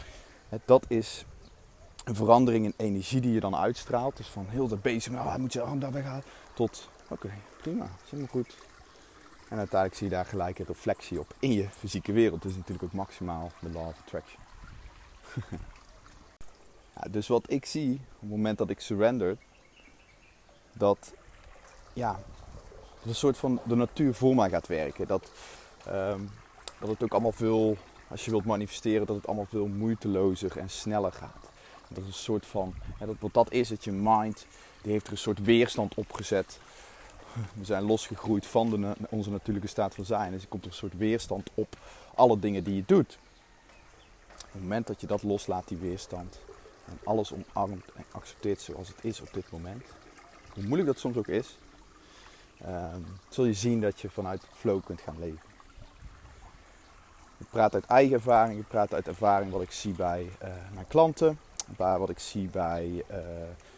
Dat 0.66 0.86
is 0.88 1.26
een 2.04 2.16
verandering 2.16 2.66
in 2.66 2.74
energie 2.78 3.22
die 3.22 3.34
je 3.34 3.40
dan 3.40 3.56
uitstraalt. 3.56 4.18
Dus 4.18 4.28
van 4.28 4.46
heel 4.50 4.68
de 4.68 4.78
bezig, 4.78 5.12
nou, 5.12 5.30
hij 5.30 5.38
moet 5.38 5.54
je 5.54 5.62
arm 5.62 5.80
daar 5.80 5.92
weghalen. 5.92 6.24
Tot, 6.54 6.90
oké, 7.10 7.30
prima, 7.58 7.86
is 8.04 8.10
helemaal 8.10 8.32
goed. 8.32 8.56
En 9.50 9.58
uiteindelijk 9.58 10.00
zie 10.00 10.10
je 10.10 10.16
daar 10.16 10.26
gelijk 10.26 10.60
een 10.60 10.66
reflectie 10.66 11.20
op 11.20 11.34
in 11.40 11.52
je 11.52 11.70
fysieke 11.70 12.12
wereld. 12.12 12.42
Dus 12.42 12.56
natuurlijk 12.56 12.84
ook 12.84 12.94
maximaal 12.94 13.52
de 13.60 13.70
law 13.70 13.88
of 13.88 14.00
attraction. 14.00 14.42
dus 17.12 17.28
wat 17.28 17.52
ik 17.52 17.66
zie 17.66 17.94
op 17.94 18.20
het 18.20 18.30
moment 18.30 18.58
dat 18.58 18.70
ik 18.70 18.80
surrender, 18.80 19.38
dat 20.74 21.14
ja, 21.94 22.20
dat 23.06 23.14
een 23.14 23.20
soort 23.20 23.38
van 23.38 23.60
de 23.64 23.76
natuur 23.76 24.14
voor 24.14 24.36
mij 24.36 24.50
gaat 24.50 24.68
werken. 24.68 25.08
Dat, 25.08 25.32
ehm, 25.86 26.20
dat 26.80 26.90
het 26.90 27.04
ook 27.04 27.12
allemaal 27.12 27.32
veel, 27.32 27.78
als 28.08 28.26
je 28.26 28.32
wilt 28.32 28.46
manifesteren, 28.46 29.08
dat 29.08 29.16
het 29.16 29.28
allemaal 29.28 29.48
veel 29.50 29.68
moeitelozer 29.68 30.58
en 30.58 30.70
sneller 30.70 31.12
gaat. 31.12 31.50
Dat 31.88 31.98
is 31.98 32.08
een 32.08 32.14
soort 32.14 32.46
van, 32.46 32.74
ja, 33.00 33.06
dat, 33.06 33.16
wat 33.20 33.34
dat 33.34 33.52
is, 33.52 33.68
dat 33.68 33.84
je 33.84 33.92
mind, 33.92 34.46
die 34.82 34.92
heeft 34.92 35.06
er 35.06 35.12
een 35.12 35.18
soort 35.18 35.44
weerstand 35.44 35.96
opgezet. 35.96 36.60
We 37.54 37.66
zijn 37.66 37.84
losgegroeid 37.84 38.46
van 38.46 38.70
de, 38.70 38.94
onze 39.10 39.30
natuurlijke 39.30 39.68
staat 39.68 39.96
van 39.96 40.06
zijn. 40.06 40.32
Dus 40.32 40.42
er 40.42 40.48
komt 40.48 40.66
een 40.66 40.74
soort 40.74 40.98
weerstand 40.98 41.50
op 41.54 41.78
alle 42.16 42.40
dingen 42.40 42.64
die 42.64 42.76
je 42.76 42.84
doet. 42.86 43.18
Op 44.36 44.52
het 44.52 44.62
moment 44.62 44.88
dat 44.88 45.02
je 45.02 45.08
dat 45.08 45.24
loslaat, 45.24 45.68
die 45.68 45.78
weerstand, 45.78 46.40
en 46.86 47.00
alles 47.04 47.34
omarmt 47.34 47.92
en 47.96 48.06
accepteert 48.12 48.62
zoals 48.62 48.88
het 48.88 48.98
is 49.02 49.22
op 49.22 49.34
dit 49.34 49.52
moment, 49.52 49.84
hoe 50.54 50.64
moeilijk 50.64 50.88
dat 50.88 51.00
soms 51.00 51.18
ook 51.18 51.28
is, 51.28 51.58
um, 52.68 53.06
zul 53.30 53.46
je 53.46 53.54
zien 53.54 53.82
dat 53.82 54.00
je 54.00 54.10
vanuit 54.10 54.48
flow 54.54 54.84
kunt 54.86 55.02
gaan 55.02 55.20
leven. 55.20 55.40
Ik 57.38 57.48
praat 57.50 57.74
uit 57.74 57.86
eigen 57.86 58.16
ervaring, 58.16 58.60
ik 58.60 58.68
praat 58.68 58.94
uit 58.94 59.08
ervaring 59.08 59.52
wat 59.52 59.62
ik 59.62 59.72
zie 59.72 59.94
bij 59.94 60.30
uh, 60.44 60.50
mijn 60.74 60.88
klanten, 60.88 61.40
wat 61.78 62.10
ik 62.10 62.20
zie 62.20 62.48
bij 62.48 63.04
uh, 63.12 63.18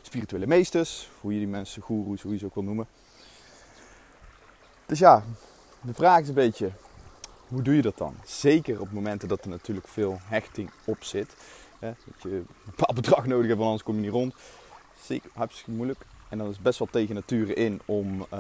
spirituele 0.02 0.48
meesters, 0.48 1.10
hoe 1.22 1.34
je 1.34 1.40
die 1.40 1.48
mensen, 1.48 1.82
goeroes, 1.82 2.22
hoe 2.22 2.32
je 2.32 2.38
ze 2.38 2.46
ook 2.46 2.54
wil 2.54 2.64
noemen. 2.64 2.88
Dus 4.86 5.00
ja, 5.00 5.24
de 5.82 5.94
vraag 5.94 6.20
is 6.20 6.28
een 6.28 6.34
beetje, 6.34 6.72
hoe 7.48 7.62
doe 7.62 7.76
je 7.76 7.82
dat 7.82 7.98
dan? 7.98 8.16
Zeker 8.26 8.82
op 8.82 8.92
momenten 8.92 9.28
dat 9.28 9.44
er 9.44 9.50
natuurlijk 9.50 9.88
veel 9.88 10.18
hechting 10.24 10.70
op 10.86 11.04
zit. 11.04 11.36
Hè, 11.80 11.94
dat 12.06 12.22
je 12.22 12.30
een 12.30 12.48
bepaald 12.66 12.96
bedrag 12.96 13.26
nodig 13.26 13.48
hebt, 13.48 13.58
want 13.58 13.70
anders 13.70 13.84
kom 13.84 13.96
je 13.96 14.02
niet 14.02 14.12
rond. 14.12 14.34
Zeker 15.02 15.30
hartstikke 15.34 15.72
moeilijk. 15.72 16.06
En 16.30 16.38
dan 16.38 16.50
is 16.50 16.60
best 16.60 16.80
wel 16.80 16.88
tegen 16.92 17.16
nature 17.16 17.54
in 17.54 17.82
om, 17.86 18.26
uh, 18.34 18.40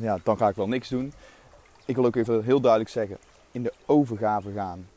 ja, 0.00 0.18
dan 0.22 0.36
ga 0.36 0.48
ik 0.48 0.56
wel 0.56 0.68
niks 0.68 0.88
doen. 0.88 1.12
Ik 1.84 1.94
wil 1.94 2.04
ook 2.04 2.16
even 2.16 2.44
heel 2.44 2.60
duidelijk 2.60 2.90
zeggen, 2.90 3.18
in 3.50 3.62
de 3.62 3.72
overgave 3.86 4.52
gaan 4.52 4.88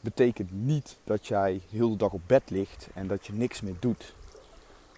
betekent 0.00 0.52
niet 0.52 0.96
dat 1.04 1.26
jij 1.26 1.60
heel 1.70 1.90
de 1.90 1.96
dag 1.96 2.12
op 2.12 2.20
bed 2.26 2.50
ligt 2.50 2.88
en 2.94 3.06
dat 3.06 3.26
je 3.26 3.32
niks 3.32 3.60
meer 3.60 3.76
doet. 3.80 4.14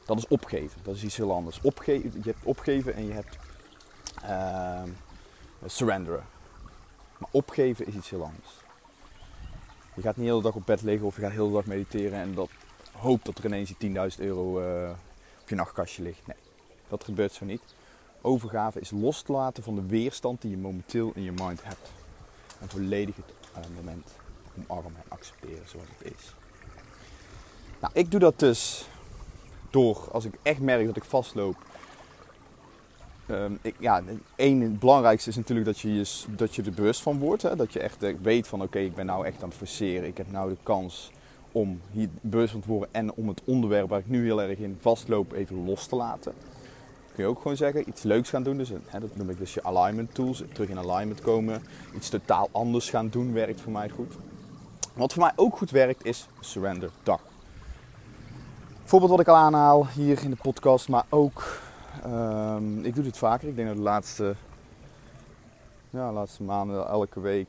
Dat 0.04 0.18
is 0.18 0.28
opgeven, 0.28 0.80
dat 0.82 0.94
is 0.94 1.04
iets 1.04 1.16
heel 1.16 1.32
anders. 1.32 1.60
Opgeven, 1.62 2.12
je 2.14 2.30
hebt 2.30 2.44
opgeven 2.44 2.94
en 2.94 3.06
je 3.06 3.12
hebt 3.12 3.38
uh, 4.24 4.82
surrenderen. 5.66 6.24
Maar 7.18 7.28
opgeven 7.30 7.86
is 7.86 7.94
iets 7.94 8.10
heel 8.10 8.22
anders. 8.22 8.50
Je 9.94 10.02
gaat 10.02 10.16
niet 10.16 10.26
heel 10.26 10.36
de 10.36 10.42
dag 10.42 10.54
op 10.54 10.66
bed 10.66 10.82
liggen 10.82 11.06
of 11.06 11.16
je 11.16 11.22
gaat 11.22 11.30
heel 11.30 11.48
de 11.48 11.54
dag 11.54 11.66
mediteren 11.66 12.18
en 12.18 12.34
dat 12.34 12.50
hoopt 12.92 13.24
dat 13.24 13.38
er 13.38 13.44
ineens 13.44 13.72
die 13.78 13.90
10.000 13.90 13.96
euro 14.18 14.50
op 14.50 14.96
je 15.48 15.54
nachtkastje 15.54 16.02
ligt. 16.02 16.26
Nee, 16.26 16.36
dat 16.88 17.04
gebeurt 17.04 17.32
zo 17.32 17.44
niet. 17.44 17.62
Overgave 18.20 18.80
is 18.80 18.90
loslaten 18.90 19.62
van 19.62 19.74
de 19.74 19.86
weerstand 19.86 20.40
die 20.40 20.50
je 20.50 20.56
momenteel 20.56 21.12
in 21.14 21.22
je 21.22 21.32
mind 21.32 21.64
hebt. 21.64 21.90
En 22.60 22.68
volledig 22.68 23.16
het 23.16 23.32
uh, 23.58 23.76
moment 23.76 24.10
omarmen 24.66 24.96
en 24.96 25.10
accepteren 25.10 25.68
zoals 25.68 25.86
het 25.98 26.12
is. 26.14 26.34
Nou, 27.80 27.92
ik 27.94 28.10
doe 28.10 28.20
dat 28.20 28.38
dus 28.38 28.86
door, 29.70 30.08
als 30.12 30.24
ik 30.24 30.34
echt 30.42 30.60
merk 30.60 30.86
dat 30.86 30.96
ik 30.96 31.04
vastloop. 31.04 31.56
Um, 33.30 33.58
ik, 33.62 33.74
ja, 33.78 34.02
één, 34.36 34.60
het 34.60 34.78
belangrijkste 34.78 35.30
is 35.30 35.36
natuurlijk 35.36 35.66
dat 35.66 35.78
je, 35.78 35.94
je, 35.94 36.24
dat 36.28 36.54
je 36.54 36.62
er 36.62 36.72
bewust 36.72 37.02
van 37.02 37.18
wordt. 37.18 37.42
Hè? 37.42 37.56
Dat 37.56 37.72
je 37.72 37.80
echt 37.80 38.02
eh, 38.02 38.14
weet 38.22 38.48
van 38.48 38.62
oké, 38.62 38.78
ik 38.78 38.94
ben 38.94 39.06
nou 39.06 39.26
echt 39.26 39.42
aan 39.42 39.48
het 39.48 39.58
forceren. 39.58 40.08
Ik 40.08 40.16
heb 40.16 40.30
nou 40.30 40.50
de 40.50 40.56
kans 40.62 41.10
om 41.56 41.80
hier 41.90 42.08
bewust 42.20 42.52
van 42.52 42.60
te 42.60 42.68
worden 42.68 42.88
en 42.92 43.12
om 43.14 43.28
het 43.28 43.42
onderwerp 43.44 43.88
waar 43.88 43.98
ik 43.98 44.08
nu 44.08 44.24
heel 44.24 44.42
erg 44.42 44.58
in 44.58 44.76
vastloop 44.80 45.32
even 45.32 45.64
los 45.64 45.86
te 45.86 45.96
laten. 45.96 46.32
Kun 47.14 47.24
je 47.24 47.30
ook 47.30 47.40
gewoon 47.40 47.56
zeggen, 47.56 47.88
iets 47.88 48.02
leuks 48.02 48.30
gaan 48.30 48.42
doen. 48.42 48.56
Dus, 48.56 48.68
hè, 48.68 49.00
dat 49.00 49.16
noem 49.16 49.30
ik 49.30 49.38
dus 49.38 49.54
je 49.54 49.64
alignment 49.64 50.14
tools. 50.14 50.42
Terug 50.52 50.68
in 50.68 50.78
alignment 50.78 51.20
komen. 51.20 51.62
Iets 51.94 52.08
totaal 52.08 52.48
anders 52.52 52.90
gaan 52.90 53.08
doen 53.08 53.32
werkt 53.32 53.60
voor 53.60 53.72
mij 53.72 53.88
goed. 53.88 54.14
Wat 54.94 55.12
voor 55.12 55.22
mij 55.22 55.32
ook 55.36 55.56
goed 55.56 55.70
werkt 55.70 56.04
is 56.04 56.26
Surrender 56.40 56.90
Dag. 57.02 57.20
Voorbeeld 58.84 59.10
wat 59.10 59.20
ik 59.20 59.28
al 59.28 59.36
aanhaal 59.36 59.86
hier 59.86 60.22
in 60.22 60.30
de 60.30 60.36
podcast, 60.42 60.88
maar 60.88 61.04
ook, 61.08 61.60
um, 62.06 62.84
ik 62.84 62.94
doe 62.94 63.04
dit 63.04 63.18
vaker. 63.18 63.48
Ik 63.48 63.56
denk 63.56 63.68
dat 63.68 63.76
de 63.76 63.82
laatste, 63.82 64.34
ja, 65.90 66.12
laatste 66.12 66.42
maanden 66.42 66.88
elke 66.88 67.20
week, 67.20 67.48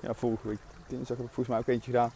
ja, 0.00 0.14
vorige 0.14 0.48
week 0.48 0.58
dinsdag 0.88 1.16
heb 1.16 1.26
ik 1.26 1.32
volgens 1.32 1.48
mij 1.48 1.58
ook 1.58 1.66
eentje 1.66 1.90
gedaan. 1.90 2.12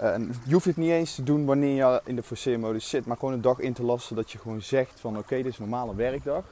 Uh, 0.00 0.34
je 0.44 0.52
hoeft 0.52 0.64
het 0.64 0.76
niet 0.76 0.90
eens 0.90 1.14
te 1.14 1.22
doen 1.22 1.44
wanneer 1.44 1.74
je 1.74 2.00
in 2.04 2.16
de 2.16 2.22
forceermodus 2.22 2.88
zit, 2.88 3.06
maar 3.06 3.16
gewoon 3.16 3.34
een 3.34 3.40
dag 3.40 3.58
in 3.58 3.72
te 3.72 3.82
lassen 3.82 4.16
dat 4.16 4.30
je 4.30 4.38
gewoon 4.38 4.62
zegt 4.62 5.00
van 5.00 5.18
oké, 5.18 5.36
dit 5.36 5.46
is 5.46 5.58
een 5.58 5.68
normale 5.68 5.94
werkdag. 5.94 6.44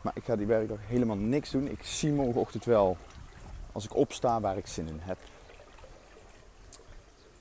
Maar 0.00 0.12
ik 0.16 0.24
ga 0.24 0.36
die 0.36 0.46
werkdag 0.46 0.78
helemaal 0.86 1.16
niks 1.16 1.50
doen. 1.50 1.68
Ik 1.70 1.82
zie 1.82 2.12
morgenochtend 2.12 2.64
wel 2.64 2.96
als 3.72 3.84
ik 3.84 3.94
opsta 3.94 4.40
waar 4.40 4.56
ik 4.56 4.66
zin 4.66 4.86
in 4.86 5.00
heb. 5.00 5.18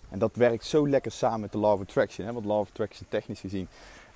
En 0.09 0.19
dat 0.19 0.35
werkt 0.35 0.65
zo 0.65 0.87
lekker 0.87 1.11
samen 1.11 1.39
met 1.39 1.51
de 1.51 1.57
Law 1.57 1.73
of 1.73 1.81
Attraction. 1.81 2.27
Hè? 2.27 2.33
Want 2.33 2.45
Law 2.45 2.59
of 2.59 2.69
Attraction 2.69 3.05
technisch 3.09 3.39
gezien, 3.39 3.67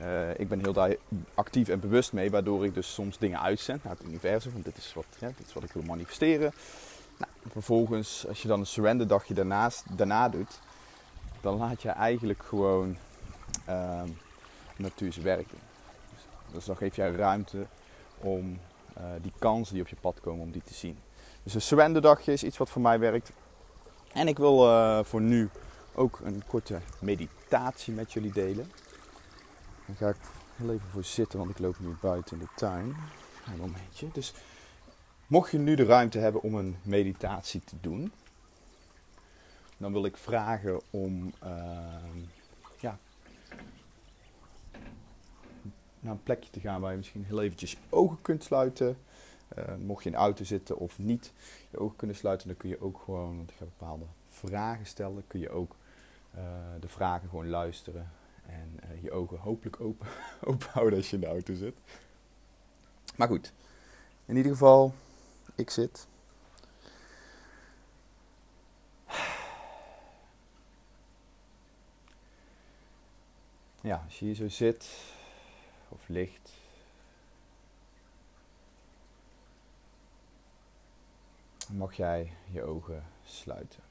uh, 0.02 0.40
ik 0.40 0.48
ben 0.48 0.60
heel 0.60 0.74
daar 0.74 0.96
actief 1.34 1.68
en 1.68 1.80
bewust 1.80 2.14
mee. 2.14 2.32
Waardoor 2.32 2.66
ik 2.66 2.74
dus 2.74 2.94
soms 2.94 3.18
dingen 3.18 3.42
uitzend 3.42 3.84
naar 3.84 3.94
het 3.94 4.08
universum. 4.08 4.52
Want 4.52 4.66
dit 4.66 4.78
is 4.78 4.94
wat, 4.94 5.06
ja, 5.20 5.28
dit 5.38 5.48
is 5.48 5.54
wat 5.54 5.64
ik 5.64 5.72
wil 5.72 5.84
manifesteren. 5.84 6.54
Nou, 7.18 7.32
vervolgens, 7.52 8.28
als 8.28 8.42
je 8.42 8.48
dan 8.48 8.60
een 8.60 8.66
surrender 8.66 9.08
dagje 9.08 9.34
daarnaast, 9.34 9.84
daarna 9.98 10.30
doet. 10.30 10.60
Dan 11.42 11.58
laat 11.58 11.82
je 11.82 11.90
eigenlijk 11.90 12.44
gewoon 12.44 12.98
uh, 13.70 14.02
natuur 14.76 15.18
werken. 15.22 15.58
Dus, 16.14 16.22
dus, 16.52 16.66
dan 16.66 16.78
geef 16.78 16.96
jij 16.96 17.12
ruimte 17.12 17.66
om 18.18 18.60
uh, 18.98 19.04
die 19.22 19.34
kansen 19.40 19.74
die 19.74 19.84
op 19.84 19.90
je 19.90 19.96
pad 20.02 20.20
komen, 20.22 20.46
om 20.46 20.52
die 20.52 20.64
te 20.64 20.74
zien. 20.74 20.98
Dus 21.44 21.54
een 21.54 21.62
surrender 21.62 22.30
is 22.30 22.44
iets 22.44 22.58
wat 22.58 22.70
voor 22.70 22.82
mij 22.82 23.00
werkt. 23.00 23.32
En 24.14 24.28
ik 24.28 24.38
wil 24.38 24.68
uh, 24.68 25.00
voor 25.04 25.22
nu 25.22 25.50
ook 25.94 26.20
een 26.24 26.44
korte 26.48 26.80
meditatie 27.00 27.94
met 27.94 28.14
jullie 28.14 28.32
delen. 28.32 28.72
Daar 29.86 29.96
ga 29.96 30.10
ik 30.10 30.16
heel 30.56 30.72
even 30.72 30.90
voor 30.90 31.04
zitten, 31.04 31.40
want 31.40 31.52
ik 31.52 31.60
loop 31.60 31.80
nu 31.80 31.96
buiten 32.02 32.40
in 32.40 32.44
de 32.44 32.50
tuin. 32.56 32.96
Een 33.46 33.58
momentje. 33.58 34.08
Dus 34.14 34.34
mocht 35.28 35.52
je 35.52 35.58
nu 35.58 35.76
de 35.76 35.86
ruimte 35.86 36.18
hebben 36.18 36.42
om 36.42 36.56
een 36.56 36.76
meditatie 36.82 37.62
te 37.64 37.76
doen, 37.82 38.12
dan 39.78 39.92
wil 39.92 40.06
ik 40.06 40.18
vragen 40.18 40.82
om 40.90 41.34
uh, 41.44 41.52
ja, 42.80 43.00
naar 46.00 46.12
een 46.12 46.24
plekje 46.24 46.50
te 46.50 46.60
gaan 46.60 46.82
waar 46.82 46.92
je 46.92 46.98
misschien 46.98 47.26
heel 47.26 47.42
eventjes 47.42 47.72
je 47.72 47.78
ogen 47.90 48.22
kunt 48.22 48.44
sluiten. 48.44 48.98
Uh, 49.58 49.76
mocht 49.86 50.04
je 50.04 50.10
in 50.10 50.16
de 50.16 50.22
auto 50.22 50.44
zitten 50.44 50.78
of 50.78 51.00
niet 51.00 51.34
je 51.72 51.80
ogen 51.80 51.96
kunnen 51.96 52.16
sluiten, 52.16 52.48
dan 52.48 52.58
kun 52.58 52.70
je 52.70 52.82
ook 52.82 53.02
gewoon, 53.06 53.38
want 53.38 53.50
ik 53.50 53.56
ga 53.58 53.66
bepaalde 53.66 54.06
vragen 54.30 54.86
stellen, 54.86 55.24
kun 55.28 55.40
je 55.40 55.50
ook 55.50 55.76
uh, 56.36 56.42
de 56.80 56.88
vragen 56.88 57.30
gewoon 57.30 57.50
luisteren 57.50 58.12
en 58.46 58.80
uh, 58.84 59.04
je 59.04 59.12
ogen 59.12 59.38
hopelijk 59.38 59.80
open, 59.80 60.08
open 60.50 60.68
houden 60.72 60.98
als 60.98 61.10
je 61.10 61.16
in 61.16 61.22
de 61.22 61.28
auto 61.28 61.54
zit. 61.54 61.80
Maar 63.16 63.28
goed, 63.28 63.54
in 64.26 64.36
ieder 64.36 64.52
geval, 64.52 64.94
ik 65.58 65.70
zit. 65.70 66.08
Ja, 73.82 74.02
als 74.06 74.20
je 74.20 74.26
hier 74.26 74.36
zo 74.36 74.48
zit 74.48 74.90
of 75.90 76.08
ligt, 76.08 76.52
mag 81.72 81.94
jij 81.94 82.34
je 82.52 82.64
ogen 82.64 83.06
sluiten. 83.24 83.84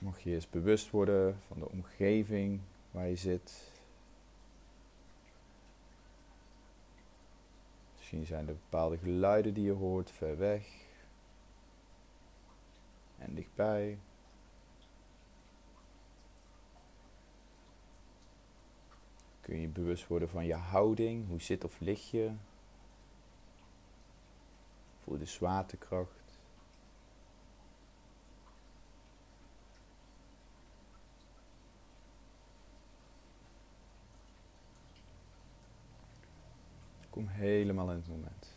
Mag 0.00 0.20
je 0.20 0.34
eens 0.34 0.50
bewust 0.50 0.90
worden 0.90 1.40
van 1.46 1.58
de 1.58 1.68
omgeving 1.68 2.60
waar 2.90 3.08
je 3.08 3.16
zit. 3.16 3.72
Misschien 7.96 8.26
zijn 8.26 8.48
er 8.48 8.54
bepaalde 8.54 8.98
geluiden 8.98 9.54
die 9.54 9.64
je 9.64 9.72
hoort 9.72 10.10
ver 10.10 10.38
weg 10.38 10.88
en 13.18 13.34
dichtbij. 13.34 13.98
Kun 19.40 19.60
je 19.60 19.68
bewust 19.68 20.06
worden 20.06 20.28
van 20.28 20.44
je 20.44 20.54
houding. 20.54 21.28
Hoe 21.28 21.40
zit 21.40 21.64
of 21.64 21.80
lig 21.80 22.10
je? 22.10 22.32
Voel 24.98 25.18
de 25.18 25.24
zwaartekracht. 25.24 26.20
Kom 37.10 37.26
helemaal 37.40 37.90
in 37.90 37.96
het 37.96 38.08
moment. 38.08 38.48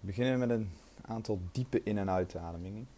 We 0.00 0.06
beginnen 0.06 0.38
met 0.38 0.50
een 0.50 0.72
aantal 1.02 1.40
diepe 1.52 1.82
in- 1.82 1.98
en 1.98 2.10
uitademingen. 2.10 2.88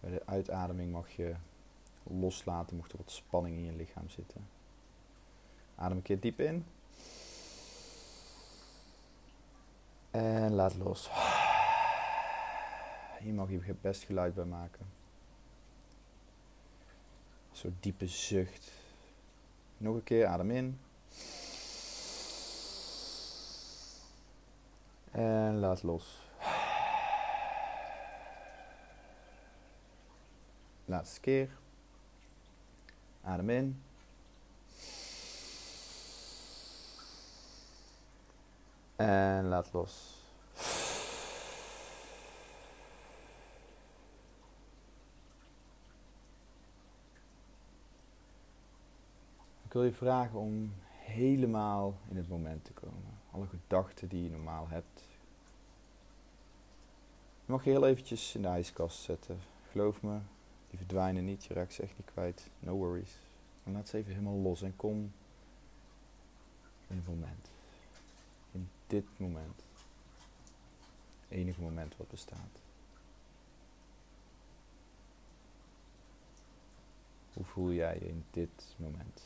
Bij 0.00 0.10
de 0.10 0.22
uitademing 0.26 0.92
mag 0.92 1.10
je 1.10 1.34
loslaten, 2.02 2.76
mocht 2.76 2.92
er 2.92 2.98
wat 2.98 3.10
spanning 3.10 3.56
in 3.56 3.64
je 3.64 3.72
lichaam 3.72 4.08
zitten. 4.08 4.48
Adem 5.74 5.96
een 5.96 6.02
keer 6.02 6.20
diep 6.20 6.40
in. 6.40 6.66
En 10.10 10.52
laat 10.52 10.76
los. 10.76 11.10
Hier 13.22 13.34
mag 13.34 13.50
je 13.50 13.74
best 13.80 14.02
geluid 14.02 14.34
bij 14.34 14.44
maken. 14.44 14.86
Soort 17.52 17.82
diepe 17.82 18.06
zucht. 18.06 18.72
Nog 19.76 19.94
een 19.94 20.04
keer, 20.04 20.26
adem 20.26 20.50
in. 20.50 20.80
En 25.10 25.58
laat 25.58 25.82
los. 25.82 26.28
Laatste 30.84 31.20
keer. 31.20 31.50
Adem 33.22 33.50
in. 33.50 33.82
En 38.96 39.44
laat 39.44 39.72
los. 39.72 40.21
Ik 49.72 49.78
wil 49.78 49.86
je 49.86 49.96
vragen 49.96 50.38
om 50.38 50.72
helemaal 50.90 51.94
in 52.08 52.16
het 52.16 52.28
moment 52.28 52.64
te 52.64 52.72
komen. 52.72 53.18
Alle 53.30 53.46
gedachten 53.46 54.08
die 54.08 54.24
je 54.24 54.30
normaal 54.30 54.68
hebt. 54.68 55.00
Je 57.44 57.52
mag 57.52 57.64
je 57.64 57.70
heel 57.70 57.86
eventjes 57.86 58.34
in 58.34 58.42
de 58.42 58.48
ijskast 58.48 59.00
zetten. 59.00 59.38
Geloof 59.70 60.02
me, 60.02 60.18
die 60.70 60.78
verdwijnen 60.78 61.24
niet. 61.24 61.44
Je 61.44 61.54
raakt 61.54 61.72
ze 61.72 61.82
echt 61.82 61.96
niet 61.96 62.10
kwijt. 62.12 62.50
No 62.58 62.74
worries. 62.74 63.18
Maar 63.62 63.74
laat 63.74 63.88
ze 63.88 63.96
even 63.96 64.12
helemaal 64.12 64.38
los 64.38 64.62
en 64.62 64.76
kom 64.76 65.12
in 66.86 66.96
het 66.96 67.08
moment. 67.08 67.50
In 68.52 68.68
dit 68.86 69.06
moment. 69.16 69.62
Enige 71.28 71.60
moment 71.60 71.96
wat 71.96 72.08
bestaat. 72.08 72.60
Hoe 77.32 77.44
voel 77.44 77.72
jij 77.72 77.94
je 77.94 78.08
in 78.08 78.24
dit 78.30 78.74
moment? 78.76 79.22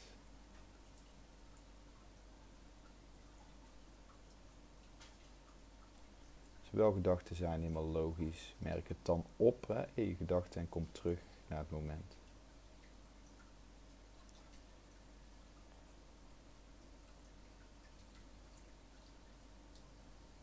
Wel 6.77 6.93
gedachten 6.93 7.37
zijn 7.37 7.61
helemaal 7.61 7.87
logisch. 7.87 8.55
Merk 8.59 8.89
het 8.89 8.97
dan 9.03 9.25
op 9.37 9.67
hè, 9.67 9.85
in 9.95 10.09
je 10.09 10.15
gedachten 10.15 10.61
en 10.61 10.69
kom 10.69 10.87
terug 10.93 11.19
naar 11.47 11.59
het 11.59 11.71
moment. 11.71 12.17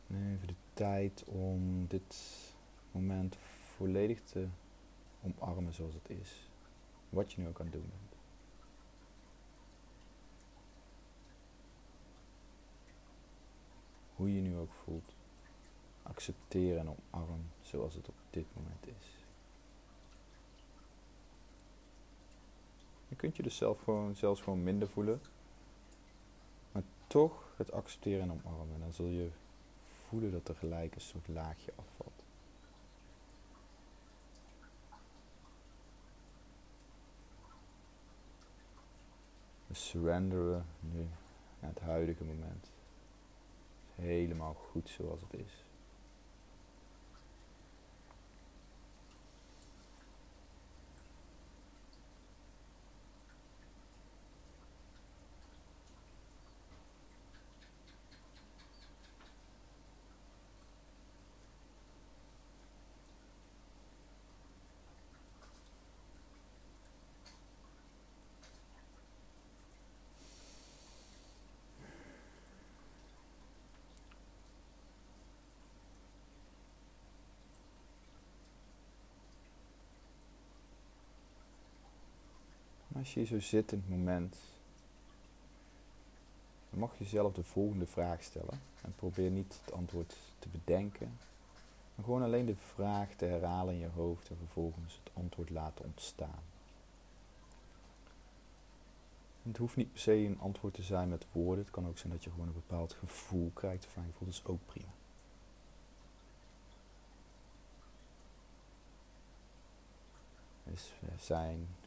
Even 0.09 0.47
de 0.47 0.55
tijd 0.73 1.23
om 1.25 1.87
dit 1.87 2.17
moment 2.91 3.37
volledig 3.75 4.21
te 4.23 4.47
omarmen 5.21 5.73
zoals 5.73 5.93
het 5.93 6.09
is. 6.09 6.49
Wat 7.09 7.33
je 7.33 7.41
nu 7.41 7.47
ook 7.47 7.59
aan 7.59 7.65
het 7.65 7.75
doen 7.75 7.89
bent. 7.89 8.21
Hoe 14.15 14.35
je 14.35 14.41
nu 14.41 14.57
ook 14.57 14.73
voelt 14.83 15.12
accepteer 16.03 16.77
en 16.77 16.87
omarm 16.87 17.45
zoals 17.61 17.93
het 17.93 18.07
op 18.09 18.15
dit 18.29 18.45
moment 18.55 18.87
is. 18.87 19.23
Je 23.07 23.15
kunt 23.15 23.35
je 23.35 23.43
dus 23.43 23.57
zelf 23.57 23.83
gewoon, 23.83 24.15
zelfs 24.15 24.41
gewoon 24.41 24.63
minder 24.63 24.87
voelen, 24.87 25.21
maar 26.71 26.83
toch 27.07 27.53
het 27.57 27.71
accepteren 27.71 28.21
en 28.21 28.31
omarmen. 28.31 28.79
Dan 28.79 28.93
zul 28.93 29.05
je 29.05 29.29
voelen 29.83 30.31
dat 30.31 30.47
er 30.47 30.55
gelijk 30.55 30.95
een 30.95 31.01
soort 31.01 31.27
laagje 31.27 31.71
afvalt. 31.75 32.23
We 39.67 39.73
surrenderen 39.73 40.65
nu 40.79 41.07
naar 41.59 41.69
het 41.69 41.79
huidige 41.79 42.23
moment. 42.23 42.71
Helemaal 43.95 44.53
goed 44.53 44.89
zoals 44.89 45.21
het 45.21 45.33
is. 45.33 45.63
Als 83.03 83.13
je 83.13 83.19
hier 83.19 83.29
zo 83.29 83.39
zit 83.39 83.71
in 83.71 83.77
het 83.77 83.89
moment, 83.89 84.35
dan 86.69 86.79
mag 86.79 86.97
je 86.97 87.03
jezelf 87.03 87.33
de 87.33 87.43
volgende 87.43 87.85
vraag 87.85 88.23
stellen. 88.23 88.61
En 88.81 88.95
probeer 88.95 89.31
niet 89.31 89.59
het 89.65 89.73
antwoord 89.73 90.15
te 90.39 90.47
bedenken, 90.47 91.17
maar 91.95 92.05
gewoon 92.05 92.23
alleen 92.23 92.45
de 92.45 92.55
vraag 92.55 93.13
te 93.15 93.25
herhalen 93.25 93.73
in 93.73 93.79
je 93.79 93.89
hoofd 93.95 94.29
en 94.29 94.37
vervolgens 94.37 94.99
het 95.03 95.13
antwoord 95.13 95.49
laten 95.49 95.85
ontstaan. 95.85 96.41
Het 99.43 99.57
hoeft 99.57 99.75
niet 99.75 99.91
per 99.91 100.01
se 100.01 100.13
een 100.13 100.39
antwoord 100.39 100.73
te 100.73 100.83
zijn 100.83 101.09
met 101.09 101.25
woorden. 101.31 101.63
Het 101.63 101.73
kan 101.73 101.87
ook 101.87 101.97
zijn 101.97 102.13
dat 102.13 102.23
je 102.23 102.29
gewoon 102.29 102.47
een 102.47 102.53
bepaald 102.53 102.93
gevoel 102.93 103.51
krijgt. 103.53 103.85
Of 103.85 103.93
gevoel, 103.93 104.13
dat 104.19 104.27
is 104.27 104.45
ook 104.45 104.65
prima. 104.65 104.87
Dus 110.63 110.93
we 110.99 111.11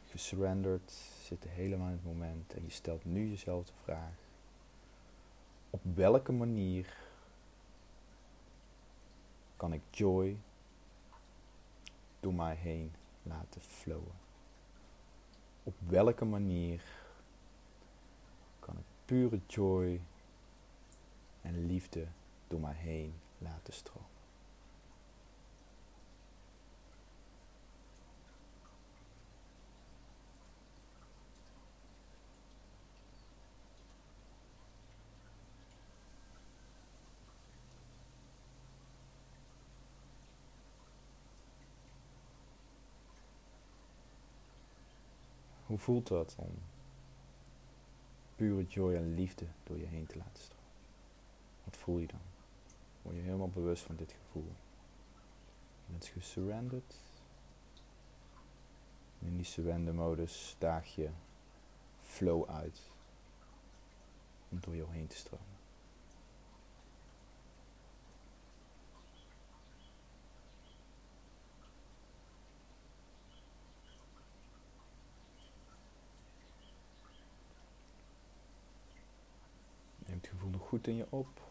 gesurrenderd, 0.09 0.91
zitten 1.23 1.49
helemaal 1.49 1.87
in 1.87 1.93
het 1.93 2.05
moment 2.05 2.53
en 2.53 2.63
je 2.63 2.71
stelt 2.71 3.05
nu 3.05 3.29
jezelf 3.29 3.65
de 3.65 3.73
vraag: 3.83 4.13
op 5.69 5.81
welke 5.95 6.31
manier 6.31 6.97
kan 9.55 9.73
ik 9.73 9.81
joy 9.89 10.37
door 12.19 12.33
mij 12.33 12.55
heen 12.55 12.91
laten 13.23 13.61
flowen? 13.61 14.15
Op 15.63 15.75
welke 15.87 16.25
manier 16.25 16.83
kan 18.59 18.77
ik 18.77 18.85
pure 19.05 19.39
joy 19.47 20.01
en 21.41 21.65
liefde 21.65 22.07
door 22.47 22.59
mij 22.59 22.75
heen 22.75 23.13
laten 23.37 23.73
stromen? 23.73 24.16
Hoe 45.67 45.77
voelt 45.77 46.07
dat 46.07 46.35
om 46.37 46.51
pure 48.35 48.63
joy 48.63 48.95
en 48.95 49.13
liefde 49.13 49.45
door 49.63 49.77
je 49.77 49.85
heen 49.85 50.05
te 50.05 50.17
laten 50.17 50.43
stromen? 50.43 50.65
Wat 51.63 51.77
voel 51.77 51.97
je 51.97 52.07
dan? 52.07 52.19
Word 53.01 53.15
je 53.15 53.21
helemaal 53.21 53.49
bewust 53.49 53.83
van 53.83 53.95
dit 53.95 54.11
gevoel? 54.11 54.51
Je 55.85 55.91
bent 55.91 56.05
gesurrendered. 56.05 56.95
In 59.19 59.35
die 59.35 59.45
surrender 59.45 59.93
modus 59.93 60.55
daag 60.59 60.95
je 60.95 61.09
flow 62.03 62.49
uit 62.49 62.81
om 64.49 64.59
door 64.59 64.75
jou 64.75 64.91
heen 64.91 65.07
te 65.07 65.15
stromen. 65.15 65.57
Neem 80.07 80.17
het 80.17 80.27
gevoel 80.27 80.49
nog 80.49 80.56
goed 80.67 80.87
in 80.87 80.95
je 80.95 81.05
op. 81.09 81.41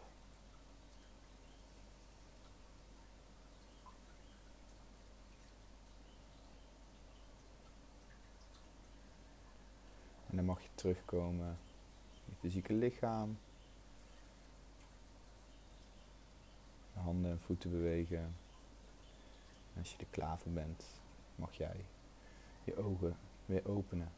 En 10.29 10.35
dan 10.35 10.45
mag 10.45 10.61
je 10.61 10.69
terugkomen 10.75 11.57
in 12.25 12.25
je 12.25 12.35
fysieke 12.39 12.73
lichaam. 12.73 13.37
Handen 16.93 17.31
en 17.31 17.39
voeten 17.39 17.71
bewegen. 17.71 18.35
En 19.73 19.79
als 19.79 19.91
je 19.91 19.97
er 19.97 20.05
klaar 20.09 20.39
voor 20.39 20.51
bent, 20.51 20.85
mag 21.35 21.53
jij 21.53 21.85
je 22.63 22.77
ogen 22.77 23.17
weer 23.45 23.67
openen. 23.67 24.11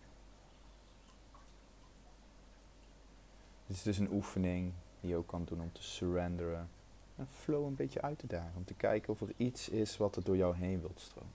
Dit 3.67 3.77
is 3.77 3.83
dus 3.83 3.97
een 3.97 4.11
oefening 4.11 4.73
die 4.99 5.09
je 5.09 5.15
ook 5.15 5.27
kan 5.27 5.45
doen 5.45 5.61
om 5.61 5.71
te 5.71 5.83
surrenderen. 5.83 6.69
En 7.15 7.27
flow 7.27 7.65
een 7.65 7.75
beetje 7.75 8.01
uit 8.01 8.19
te 8.19 8.27
dagen. 8.27 8.51
Om 8.55 8.65
te 8.65 8.73
kijken 8.73 9.13
of 9.13 9.21
er 9.21 9.33
iets 9.37 9.69
is 9.69 9.97
wat 9.97 10.15
er 10.15 10.23
door 10.23 10.37
jou 10.37 10.55
heen 10.55 10.79
wilt 10.79 10.99
stromen. 10.99 11.31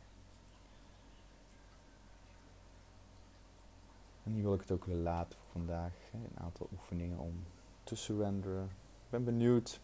En 4.24 4.32
hier 4.32 4.42
wil 4.42 4.54
ik 4.54 4.60
het 4.60 4.70
ook 4.70 4.84
weer 4.84 4.96
laten 4.96 5.38
voor 5.38 5.50
vandaag. 5.52 5.92
Een 6.12 6.44
aantal 6.44 6.68
oefeningen 6.72 7.18
om 7.18 7.44
te 7.84 7.96
surrenderen. 7.96 8.64
Ik 8.64 9.10
ben 9.10 9.24
benieuwd 9.24 9.80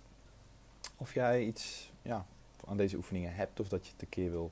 of 0.97 1.15
jij 1.15 1.45
iets 1.45 1.93
ja, 2.03 2.27
aan 2.67 2.77
deze 2.77 2.97
oefeningen 2.97 3.35
hebt 3.35 3.61
of 3.61 3.69
dat 3.69 3.87
je 3.87 3.93
het 3.93 4.03
een 4.03 4.09
keer 4.09 4.31
wil 4.31 4.51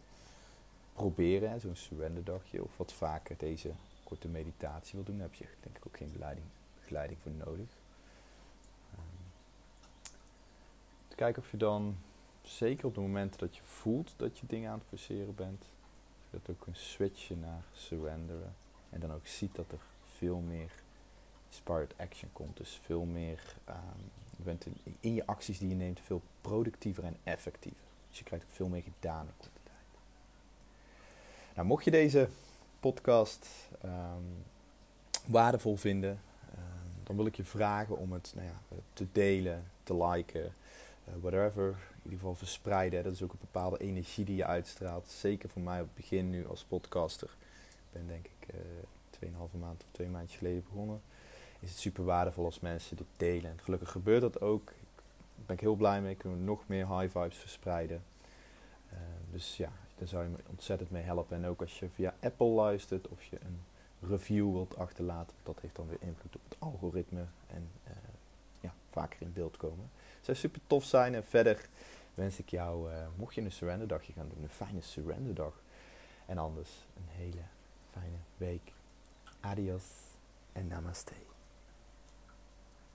proberen. 0.92 1.60
Zo'n 1.60 1.76
surrenderdagje 1.76 2.62
of 2.62 2.76
wat 2.76 2.92
vaker 2.92 3.36
deze 3.38 3.72
korte 4.04 4.28
meditatie 4.28 4.94
wil 4.94 5.04
doen. 5.04 5.18
Daar 5.18 5.26
heb 5.26 5.34
je 5.34 5.46
denk 5.60 5.76
ik 5.76 5.86
ook 5.86 5.96
geen 5.96 6.08
begeleiding, 6.08 6.46
begeleiding 6.80 7.18
voor 7.22 7.32
nodig. 7.32 7.68
Um, 8.94 9.32
te 11.07 11.07
kijken 11.18 11.42
of 11.42 11.50
je 11.50 11.56
dan, 11.56 11.96
zeker 12.42 12.86
op 12.86 12.94
de 12.94 13.00
momenten 13.00 13.38
dat 13.40 13.56
je 13.56 13.62
voelt 13.62 14.14
dat 14.16 14.38
je 14.38 14.46
dingen 14.46 14.70
aan 14.70 14.78
het 14.78 14.88
forceren 14.88 15.34
bent, 15.34 15.64
dat 16.30 16.40
ook 16.50 16.66
een 16.66 16.76
switchen 16.76 17.40
naar 17.40 17.62
surrenderen. 17.72 18.54
En 18.90 19.00
dan 19.00 19.12
ook 19.12 19.26
ziet 19.26 19.54
dat 19.54 19.72
er 19.72 19.80
veel 20.16 20.38
meer 20.38 20.70
inspired 21.48 21.94
action 21.96 22.30
komt. 22.32 22.56
Dus 22.56 22.80
veel 22.82 23.04
meer, 23.04 23.56
um, 23.68 24.10
je 24.36 24.42
bent 24.42 24.66
in, 25.00 25.14
je 25.14 25.26
acties 25.26 25.58
die 25.58 25.68
je 25.68 25.74
neemt 25.74 26.00
veel 26.00 26.22
productiever 26.40 27.04
en 27.04 27.16
effectiever. 27.24 27.86
Dus 28.08 28.18
je 28.18 28.24
krijgt 28.24 28.44
ook 28.44 28.54
veel 28.54 28.68
meer 28.68 28.82
gedaan 28.82 29.26
in 29.26 29.32
korte 29.36 29.60
tijd. 29.62 30.00
Nou, 31.54 31.66
mocht 31.66 31.84
je 31.84 31.90
deze 31.90 32.28
podcast 32.80 33.48
um, 33.84 34.44
waardevol 35.26 35.76
vinden, 35.76 36.20
um, 36.58 37.02
dan 37.02 37.16
wil 37.16 37.26
ik 37.26 37.36
je 37.36 37.44
vragen 37.44 37.96
om 37.96 38.12
het 38.12 38.32
nou 38.34 38.46
ja, 38.46 38.76
te 38.92 39.06
delen, 39.12 39.70
te 39.82 40.06
liken, 40.06 40.54
whatever. 41.20 41.66
In 41.68 42.02
ieder 42.02 42.18
geval 42.18 42.34
verspreiden. 42.34 43.04
Dat 43.04 43.12
is 43.12 43.22
ook 43.22 43.32
een 43.32 43.38
bepaalde 43.40 43.78
energie 43.78 44.24
die 44.24 44.36
je 44.36 44.44
uitstraalt. 44.44 45.08
Zeker 45.08 45.48
voor 45.48 45.62
mij 45.62 45.80
op 45.80 45.86
het 45.86 45.94
begin 45.94 46.30
nu 46.30 46.46
als 46.46 46.64
podcaster 46.64 47.30
ben 47.92 48.06
denk 48.06 48.26
ik 48.26 48.54
uh, 49.20 49.30
2,5 49.52 49.58
maand 49.58 49.82
of 49.82 49.88
twee 49.90 50.08
maandjes 50.08 50.38
geleden 50.38 50.62
begonnen. 50.62 51.00
Is 51.60 51.70
het 51.70 51.78
super 51.78 52.04
waardevol 52.04 52.44
als 52.44 52.60
mensen 52.60 52.96
dit 52.96 53.06
delen. 53.16 53.50
En 53.50 53.58
gelukkig 53.62 53.90
gebeurt 53.90 54.20
dat 54.20 54.40
ook. 54.40 54.66
Daar 54.66 55.46
ben 55.46 55.56
ik 55.56 55.62
heel 55.62 55.74
blij 55.74 56.00
mee. 56.00 56.14
Kunnen 56.14 56.38
we 56.38 56.44
nog 56.44 56.62
meer 56.66 56.98
high 56.98 57.18
vibes 57.18 57.36
verspreiden. 57.36 58.02
Uh, 58.92 58.98
dus 59.30 59.56
ja, 59.56 59.72
daar 59.98 60.08
zou 60.08 60.22
je 60.24 60.28
me 60.28 60.36
ontzettend 60.46 60.90
mee 60.90 61.02
helpen. 61.02 61.36
En 61.36 61.46
ook 61.46 61.60
als 61.60 61.78
je 61.78 61.88
via 61.94 62.14
Apple 62.20 62.46
luistert 62.46 63.08
of 63.08 63.24
je 63.24 63.38
een 63.40 63.60
review 64.08 64.52
wilt 64.52 64.76
achterlaten. 64.76 65.36
Dat 65.42 65.58
heeft 65.60 65.76
dan 65.76 65.88
weer 65.88 65.98
invloed 66.00 66.36
op 66.36 66.40
het 66.48 66.56
algoritme. 66.58 67.24
En 67.46 67.70
ja, 68.60 68.74
vaker 68.90 69.22
in 69.22 69.32
beeld 69.32 69.56
komen. 69.56 69.90
Super 70.36 70.60
tof 70.66 70.84
zijn. 70.84 71.14
En 71.14 71.24
verder 71.24 71.68
wens 72.14 72.38
ik 72.38 72.48
jou, 72.48 72.92
uh, 72.92 73.06
mocht 73.16 73.34
je 73.34 73.40
een 73.40 73.52
surrender 73.52 73.88
dagje 73.88 74.12
gaan 74.12 74.28
doen, 74.34 74.42
een 74.42 74.48
fijne 74.48 74.80
surrender 74.80 75.34
dag. 75.34 75.60
En 76.26 76.38
anders 76.38 76.70
een 76.96 77.08
hele 77.08 77.42
fijne 77.90 78.16
week. 78.36 78.72
Adios 79.40 79.84
en 80.52 80.66
namaste. 80.66 81.27